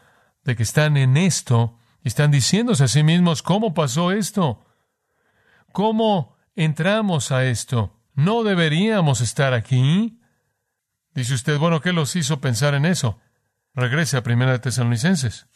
de 0.46 0.54
que 0.54 0.62
están 0.62 0.96
en 0.96 1.16
esto 1.16 1.76
y 2.02 2.08
están 2.08 2.30
diciéndose 2.30 2.84
a 2.84 2.88
sí 2.88 3.02
mismos, 3.02 3.42
¿cómo 3.42 3.74
pasó 3.74 4.12
esto? 4.12 4.64
¿Cómo 5.72 6.36
entramos 6.54 7.32
a 7.32 7.44
esto? 7.44 8.00
¿No 8.14 8.44
deberíamos 8.44 9.20
estar 9.20 9.54
aquí? 9.54 10.20
Dice 11.14 11.34
usted, 11.34 11.58
bueno, 11.58 11.80
¿qué 11.80 11.92
los 11.92 12.14
hizo 12.14 12.40
pensar 12.40 12.74
en 12.74 12.86
eso? 12.86 13.18
Regrese 13.74 14.16
a 14.16 14.22
Primera 14.22 14.52
de 14.52 14.60
Tesalonicenses. 14.60 15.48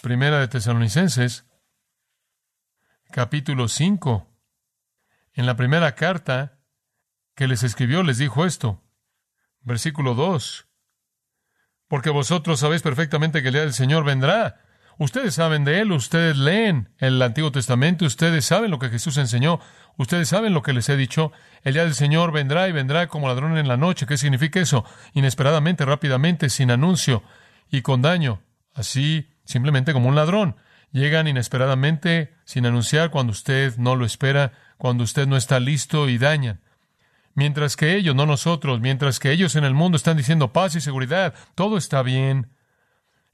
Primera 0.00 0.38
de 0.38 0.46
Tesalonicenses, 0.46 1.44
capítulo 3.10 3.66
5. 3.66 4.28
En 5.34 5.44
la 5.44 5.56
primera 5.56 5.96
carta 5.96 6.60
que 7.34 7.48
les 7.48 7.64
escribió 7.64 8.04
les 8.04 8.18
dijo 8.18 8.46
esto. 8.46 8.80
Versículo 9.62 10.14
2. 10.14 10.65
Porque 11.88 12.10
vosotros 12.10 12.60
sabéis 12.60 12.82
perfectamente 12.82 13.42
que 13.42 13.48
el 13.48 13.54
día 13.54 13.62
del 13.62 13.72
Señor 13.72 14.04
vendrá 14.04 14.60
Ustedes 14.98 15.34
saben 15.34 15.64
de 15.64 15.80
Él, 15.80 15.92
ustedes 15.92 16.38
leen 16.38 16.88
el 16.98 17.20
Antiguo 17.20 17.52
Testamento, 17.52 18.06
ustedes 18.06 18.46
saben 18.46 18.70
lo 18.70 18.78
que 18.78 18.88
Jesús 18.88 19.18
enseñó, 19.18 19.60
ustedes 19.98 20.28
saben 20.28 20.54
lo 20.54 20.62
que 20.62 20.72
les 20.72 20.88
he 20.88 20.96
dicho. 20.96 21.32
El 21.62 21.74
día 21.74 21.84
del 21.84 21.94
Señor 21.94 22.32
vendrá 22.32 22.66
y 22.66 22.72
vendrá 22.72 23.06
como 23.06 23.28
ladrón 23.28 23.58
en 23.58 23.68
la 23.68 23.76
noche. 23.76 24.06
¿Qué 24.06 24.16
significa 24.16 24.58
eso? 24.58 24.86
Inesperadamente, 25.12 25.84
rápidamente, 25.84 26.48
sin 26.48 26.70
anuncio 26.70 27.22
y 27.70 27.82
con 27.82 28.00
daño. 28.00 28.40
Así, 28.72 29.28
simplemente 29.44 29.92
como 29.92 30.08
un 30.08 30.14
ladrón. 30.14 30.56
Llegan 30.92 31.28
inesperadamente, 31.28 32.32
sin 32.46 32.64
anunciar, 32.64 33.10
cuando 33.10 33.32
usted 33.32 33.76
no 33.76 33.96
lo 33.96 34.06
espera, 34.06 34.52
cuando 34.78 35.04
usted 35.04 35.26
no 35.26 35.36
está 35.36 35.60
listo 35.60 36.08
y 36.08 36.16
dañan. 36.16 36.62
Mientras 37.36 37.76
que 37.76 37.96
ellos, 37.96 38.14
no 38.14 38.24
nosotros, 38.24 38.80
mientras 38.80 39.20
que 39.20 39.30
ellos 39.30 39.56
en 39.56 39.64
el 39.64 39.74
mundo 39.74 39.96
están 39.96 40.16
diciendo 40.16 40.54
paz 40.54 40.74
y 40.74 40.80
seguridad, 40.80 41.34
todo 41.54 41.76
está 41.76 42.02
bien, 42.02 42.50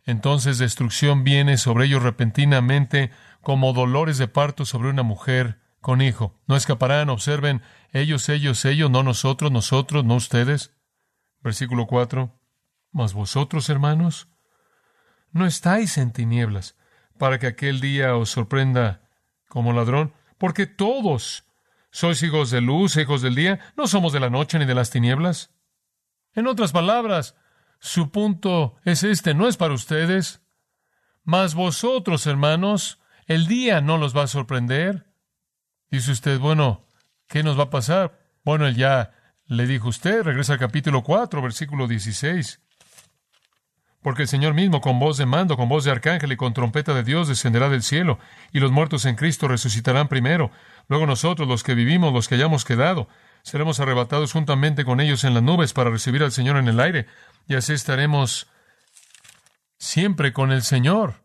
entonces 0.05 0.59
destrucción 0.59 1.23
viene 1.23 1.57
sobre 1.57 1.85
ellos 1.85 2.03
repentinamente 2.03 3.12
como 3.43 3.73
dolores 3.73 4.19
de 4.19 4.27
parto 4.27 4.67
sobre 4.67 4.88
una 4.88 5.05
mujer 5.05 5.61
con 5.81 6.01
hijo. 6.01 6.37
No 6.49 6.57
escaparán, 6.57 7.11
observen, 7.11 7.62
ellos, 7.93 8.29
ellos, 8.29 8.65
ellos, 8.65 8.91
no 8.91 9.05
nosotros, 9.05 9.53
nosotros, 9.53 10.05
no 10.05 10.17
ustedes. 10.17 10.75
Versículo 11.41 11.87
4. 11.87 12.37
Mas 12.91 13.15
vosotros, 13.15 13.69
hermanos, 13.69 14.27
no 15.31 15.47
estáis 15.47 15.97
en 15.97 16.11
tinieblas, 16.12 16.77
para 17.19 17.38
que 17.38 17.47
aquel 17.47 17.81
día 17.81 18.17
os 18.17 18.31
sorprenda 18.31 19.09
como 19.49 19.73
ladrón, 19.73 20.12
porque 20.38 20.67
todos 20.67 21.45
sois 21.92 22.22
hijos 22.22 22.50
de 22.50 22.62
luz, 22.62 22.96
hijos 22.96 23.22
del 23.22 23.35
día, 23.35 23.61
no 23.76 23.87
somos 23.87 24.12
de 24.12 24.20
la 24.20 24.31
noche 24.31 24.59
ni 24.59 24.64
de 24.64 24.74
las 24.74 24.90
tinieblas. 24.90 25.55
En 26.33 26.46
otras 26.46 26.72
palabras, 26.72 27.37
su 27.78 28.11
punto 28.11 28.76
es 28.85 29.05
este, 29.05 29.35
no 29.35 29.46
es 29.46 29.59
para 29.59 29.74
ustedes. 29.74 30.42
Mas 31.22 31.55
vosotros, 31.55 32.26
hermanos, 32.26 32.98
el 33.26 33.46
día 33.46 33.81
no 33.83 33.98
los 33.98 34.16
va 34.16 34.22
a 34.22 34.28
sorprender. 34.28 35.07
Dice 35.90 36.12
usted, 36.12 36.38
bueno, 36.38 36.88
¿qué 37.28 37.42
nos 37.42 37.59
va 37.59 37.64
a 37.64 37.70
pasar? 37.70 38.18
Bueno, 38.42 38.66
él 38.66 38.74
ya 38.74 39.12
le 39.44 39.66
dijo 39.66 39.88
usted, 39.88 40.22
regresa 40.22 40.55
al 40.55 40.59
capítulo 40.59 41.02
4, 41.02 41.42
versículo 41.42 41.87
16. 41.87 42.62
Porque 44.03 44.23
el 44.23 44.29
Señor 44.29 44.55
mismo, 44.55 44.81
con 44.81 44.99
voz 44.99 45.17
de 45.17 45.27
mando, 45.27 45.57
con 45.57 45.69
voz 45.69 45.85
de 45.85 45.93
arcángel 45.93 46.33
y 46.33 46.37
con 46.37 46.53
trompeta 46.53 46.93
de 46.93 47.05
Dios, 47.05 47.29
descenderá 47.29 47.69
del 47.69 47.83
cielo, 47.83 48.19
y 48.53 48.59
los 48.59 48.73
muertos 48.73 49.05
en 49.05 49.15
Cristo 49.15 49.47
resucitarán 49.49 50.09
primero. 50.09 50.51
Luego 50.88 51.07
nosotros, 51.07 51.47
los 51.47 51.62
que 51.62 51.75
vivimos, 51.75 52.12
los 52.12 52.29
que 52.29 52.35
hayamos 52.35 52.65
quedado, 52.65 53.09
seremos 53.43 53.81
arrebatados 53.81 54.33
juntamente 54.33 54.85
con 54.85 55.01
ellos 55.01 55.25
en 55.25 55.35
las 55.35 55.43
nubes 55.43 55.73
para 55.73 55.91
recibir 55.91 56.23
al 56.23 56.33
Señor 56.33 56.57
en 56.57 56.69
el 56.69 56.81
aire 56.81 57.07
y 57.49 57.55
así 57.55 57.73
estaremos 57.73 58.49
siempre 59.79 60.33
con 60.33 60.53
el 60.53 60.62
Señor. 60.62 61.23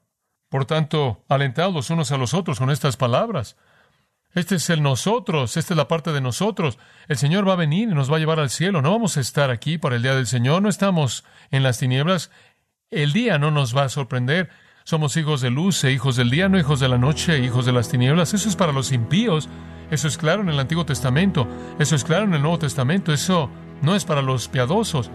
Por 0.49 0.65
tanto, 0.65 1.23
alentados 1.27 1.89
unos 1.89 2.11
a 2.11 2.17
los 2.17 2.33
otros 2.33 2.59
con 2.59 2.71
estas 2.71 2.97
palabras. 2.97 3.57
Este 4.33 4.55
es 4.55 4.69
el 4.69 4.83
nosotros, 4.83 5.57
esta 5.57 5.73
es 5.73 5.77
la 5.77 5.87
parte 5.87 6.11
de 6.11 6.21
nosotros. 6.21 6.77
El 7.07 7.17
Señor 7.17 7.47
va 7.47 7.53
a 7.53 7.57
venir 7.57 7.89
y 7.89 7.93
nos 7.93 8.11
va 8.11 8.17
a 8.17 8.19
llevar 8.19 8.39
al 8.39 8.49
cielo. 8.49 8.81
No 8.81 8.91
vamos 8.91 9.17
a 9.17 9.21
estar 9.21 9.49
aquí 9.49 9.77
para 9.77 9.95
el 9.95 10.03
día 10.03 10.15
del 10.15 10.27
Señor, 10.27 10.61
no 10.61 10.69
estamos 10.69 11.25
en 11.51 11.63
las 11.63 11.79
tinieblas. 11.79 12.31
El 12.89 13.11
día 13.11 13.37
no 13.37 13.51
nos 13.51 13.75
va 13.75 13.83
a 13.83 13.89
sorprender. 13.89 14.49
Somos 14.85 15.17
hijos 15.17 15.41
de 15.41 15.49
luz 15.49 15.83
e 15.83 15.91
hijos 15.91 16.15
del 16.15 16.29
día, 16.29 16.47
no 16.47 16.57
hijos 16.57 16.79
de 16.79 16.87
la 16.87 16.97
noche, 16.97 17.39
hijos 17.39 17.65
de 17.65 17.73
las 17.73 17.89
tinieblas. 17.89 18.33
Eso 18.33 18.47
es 18.47 18.55
para 18.55 18.71
los 18.71 18.93
impíos. 18.93 19.49
Eso 19.91 20.07
es 20.07 20.17
claro 20.17 20.41
en 20.41 20.47
el 20.47 20.57
Antiguo 20.57 20.85
Testamento. 20.85 21.49
Eso 21.79 21.97
es 21.97 22.05
claro 22.05 22.23
en 22.23 22.33
el 22.33 22.41
Nuevo 22.41 22.59
Testamento. 22.59 23.11
Eso 23.11 23.49
no 23.81 23.93
es 23.93 24.05
para 24.05 24.21
los 24.21 24.47
piadosos. 24.47 25.11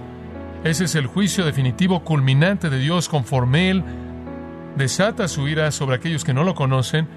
Ese 0.64 0.84
es 0.84 0.94
el 0.96 1.06
juicio 1.06 1.46
definitivo 1.46 2.04
culminante 2.04 2.68
de 2.68 2.78
Dios 2.78 3.08
conforme 3.08 3.70
Él 3.70 3.82
desata 4.76 5.26
su 5.26 5.48
ira 5.48 5.70
sobre 5.70 5.96
aquellos 5.96 6.24
que 6.24 6.34
no 6.34 6.44
lo 6.44 6.54
conocen. 6.54 7.08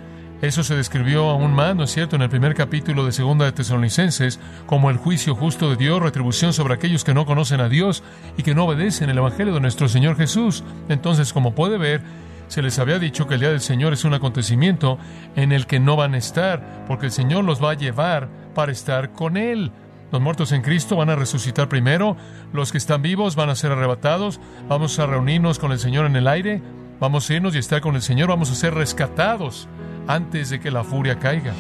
Eso 0.42 0.64
se 0.64 0.76
describió 0.76 1.30
aún 1.30 1.54
más, 1.54 1.76
¿no 1.76 1.84
es 1.84 1.92
cierto?, 1.92 2.18
en 2.18 2.22
el 2.22 2.30
primer 2.30 2.56
capítulo 2.56 3.06
de 3.06 3.14
Segunda 3.14 3.46
de 3.46 3.54
Tesalonicenses, 3.54 4.40
como 4.66 4.90
el 4.90 4.98
juicio 4.98 5.34
justo 5.34 5.70
de 5.70 5.78
Dios, 5.78 6.02
retribución 6.02 6.52
sobre 6.52 6.74
aquellos 6.74 7.06
que 7.06 7.14
no 7.14 7.26
conocen 7.26 7.62
a 7.62 7.70
Dios 7.70 8.04
y 8.38 8.44
que 8.44 8.54
no 8.54 8.66
obedecen 8.66 9.10
el 9.10 9.18
Evangelio 9.18 9.54
de 9.54 9.62
nuestro 9.62 9.88
Señor 9.88 10.18
Jesús. 10.18 10.66
Entonces, 10.90 11.32
como 11.32 11.56
puede 11.56 11.78
ver, 11.78 12.02
se 12.48 12.62
les 12.62 12.78
había 12.80 13.00
dicho 13.00 13.28
que 13.28 13.36
el 13.36 13.40
día 13.40 13.50
del 13.50 13.62
Señor 13.62 13.94
es 13.94 14.04
un 14.04 14.14
acontecimiento 14.14 15.00
en 15.38 15.54
el 15.54 15.68
que 15.68 15.80
no 15.80 15.96
van 15.96 16.14
a 16.16 16.18
estar, 16.18 16.84
porque 16.86 17.06
el 17.06 17.12
Señor 17.14 17.46
los 17.46 17.64
va 17.64 17.72
a 17.72 17.76
llevar 17.76 18.28
para 18.54 18.74
estar 18.74 19.14
con 19.14 19.38
Él. 19.38 19.72
Los 20.12 20.22
muertos 20.22 20.52
en 20.52 20.62
Cristo 20.62 20.98
van 20.98 21.10
a 21.10 21.16
resucitar 21.16 21.70
primero, 21.70 22.18
los 22.52 22.74
que 22.74 22.78
están 22.78 23.02
vivos 23.02 23.38
van 23.38 23.50
a 23.50 23.56
ser 23.56 23.72
arrebatados, 23.72 24.42
vamos 24.68 25.00
a 25.00 25.06
reunirnos 25.06 25.60
con 25.60 25.72
el 25.72 25.80
Señor 25.80 26.06
en 26.06 26.18
el 26.18 26.28
aire, 26.28 26.62
vamos 27.00 27.30
a 27.30 27.34
irnos 27.34 27.56
y 27.56 27.58
estar 27.58 27.80
con 27.80 27.96
el 27.96 28.02
Señor, 28.02 28.28
vamos 28.28 28.52
a 28.52 28.56
ser 28.56 28.74
rescatados 28.74 29.70
antes 30.08 30.50
de 30.50 30.60
que 30.60 30.72
la 30.72 30.84
furia 30.84 31.20
caiga. 31.20 31.54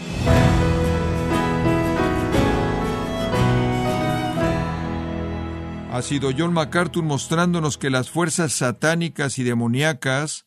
Ha 5.92 6.02
sido 6.02 6.32
John 6.38 6.54
MacArthur 6.54 7.04
mostrándonos 7.04 7.78
que 7.78 7.90
las 7.90 8.10
fuerzas 8.10 8.52
satánicas 8.52 9.40
y 9.40 9.44
demoníacas 9.44 10.46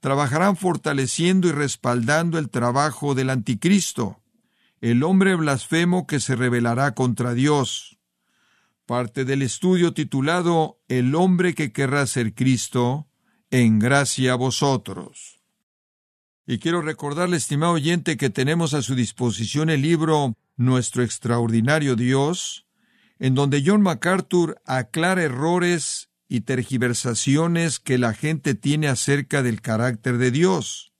trabajarán 0.00 0.56
fortaleciendo 0.56 1.48
y 1.48 1.52
respaldando 1.52 2.38
el 2.38 2.50
trabajo 2.50 3.14
del 3.14 3.30
anticristo 3.30 4.20
el 4.80 5.02
hombre 5.02 5.34
blasfemo 5.34 6.06
que 6.06 6.20
se 6.20 6.36
rebelará 6.36 6.94
contra 6.94 7.34
Dios. 7.34 7.98
Parte 8.84 9.24
del 9.24 9.42
estudio 9.42 9.94
titulado 9.94 10.80
El 10.88 11.14
hombre 11.14 11.54
que 11.54 11.72
querrá 11.72 12.06
ser 12.06 12.34
Cristo, 12.34 13.08
en 13.50 13.78
gracia 13.78 14.34
a 14.34 14.36
vosotros. 14.36 15.35
Y 16.46 16.58
quiero 16.58 16.80
recordarle, 16.80 17.36
estimado 17.36 17.72
oyente, 17.72 18.16
que 18.16 18.30
tenemos 18.30 18.72
a 18.74 18.82
su 18.82 18.94
disposición 18.94 19.68
el 19.68 19.82
libro 19.82 20.36
Nuestro 20.56 21.02
extraordinario 21.02 21.96
Dios, 21.96 22.66
en 23.18 23.34
donde 23.34 23.62
John 23.66 23.82
MacArthur 23.82 24.60
aclara 24.64 25.22
errores 25.22 26.08
y 26.28 26.42
tergiversaciones 26.42 27.80
que 27.80 27.98
la 27.98 28.14
gente 28.14 28.54
tiene 28.54 28.88
acerca 28.88 29.42
del 29.42 29.60
carácter 29.60 30.18
de 30.18 30.30
Dios 30.30 30.92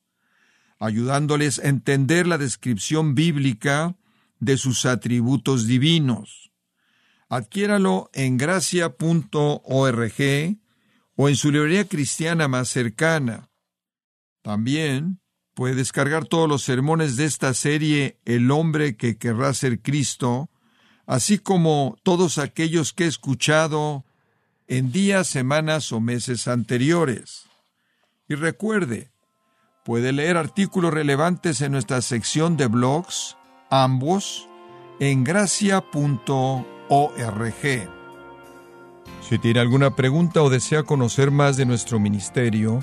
ayudándoles 0.79 1.59
a 1.59 1.69
entender 1.69 2.27
la 2.27 2.39
descripción 2.39 3.15
bíblica 3.15 3.97
de 4.39 4.57
sus 4.57 4.85
atributos 4.85 5.67
divinos. 5.67 6.53
Adquiéralo 7.29 8.11
en 8.13 8.37
gracia.org 8.37 8.95
o 11.17 11.29
en 11.29 11.37
su 11.37 11.51
librería 11.51 11.89
cristiana 11.89 12.47
más 12.47 12.69
cercana. 12.69 13.51
También 14.43 15.21
puede 15.57 15.75
descargar 15.75 16.27
todos 16.27 16.49
los 16.49 16.63
sermones 16.63 17.17
de 17.17 17.25
esta 17.25 17.53
serie 17.55 18.19
El 18.25 18.53
hombre 18.53 18.97
que 18.97 19.17
querrá 19.17 19.53
ser 19.55 19.81
Cristo, 19.81 20.49
así 21.07 21.39
como 21.39 21.97
todos 22.05 22.39
aquellos 22.39 22.93
que 22.93 23.05
he 23.05 23.09
escuchado 23.09 24.05
en 24.69 24.93
días, 24.93 25.27
semanas 25.27 25.91
o 25.91 26.01
meses 26.01 26.47
anteriores. 26.47 27.47
Y 28.29 28.35
recuerde, 28.35 29.11
Puede 29.87 30.13
leer 30.13 30.37
artículos 30.37 30.93
relevantes 30.93 31.61
en 31.61 31.71
nuestra 31.71 32.03
sección 32.03 32.57
de 32.57 32.67
blogs, 32.67 33.37
ambos, 33.71 34.49
en 34.99 35.23
gracia.org. 35.23 35.85
Si 39.29 39.39
tiene 39.39 39.61
alguna 39.61 39.95
pregunta 39.95 40.43
o 40.43 40.51
desea 40.51 40.83
conocer 40.83 41.31
más 41.31 41.57
de 41.57 41.67
nuestro 41.67 42.01
ministerio, 42.01 42.83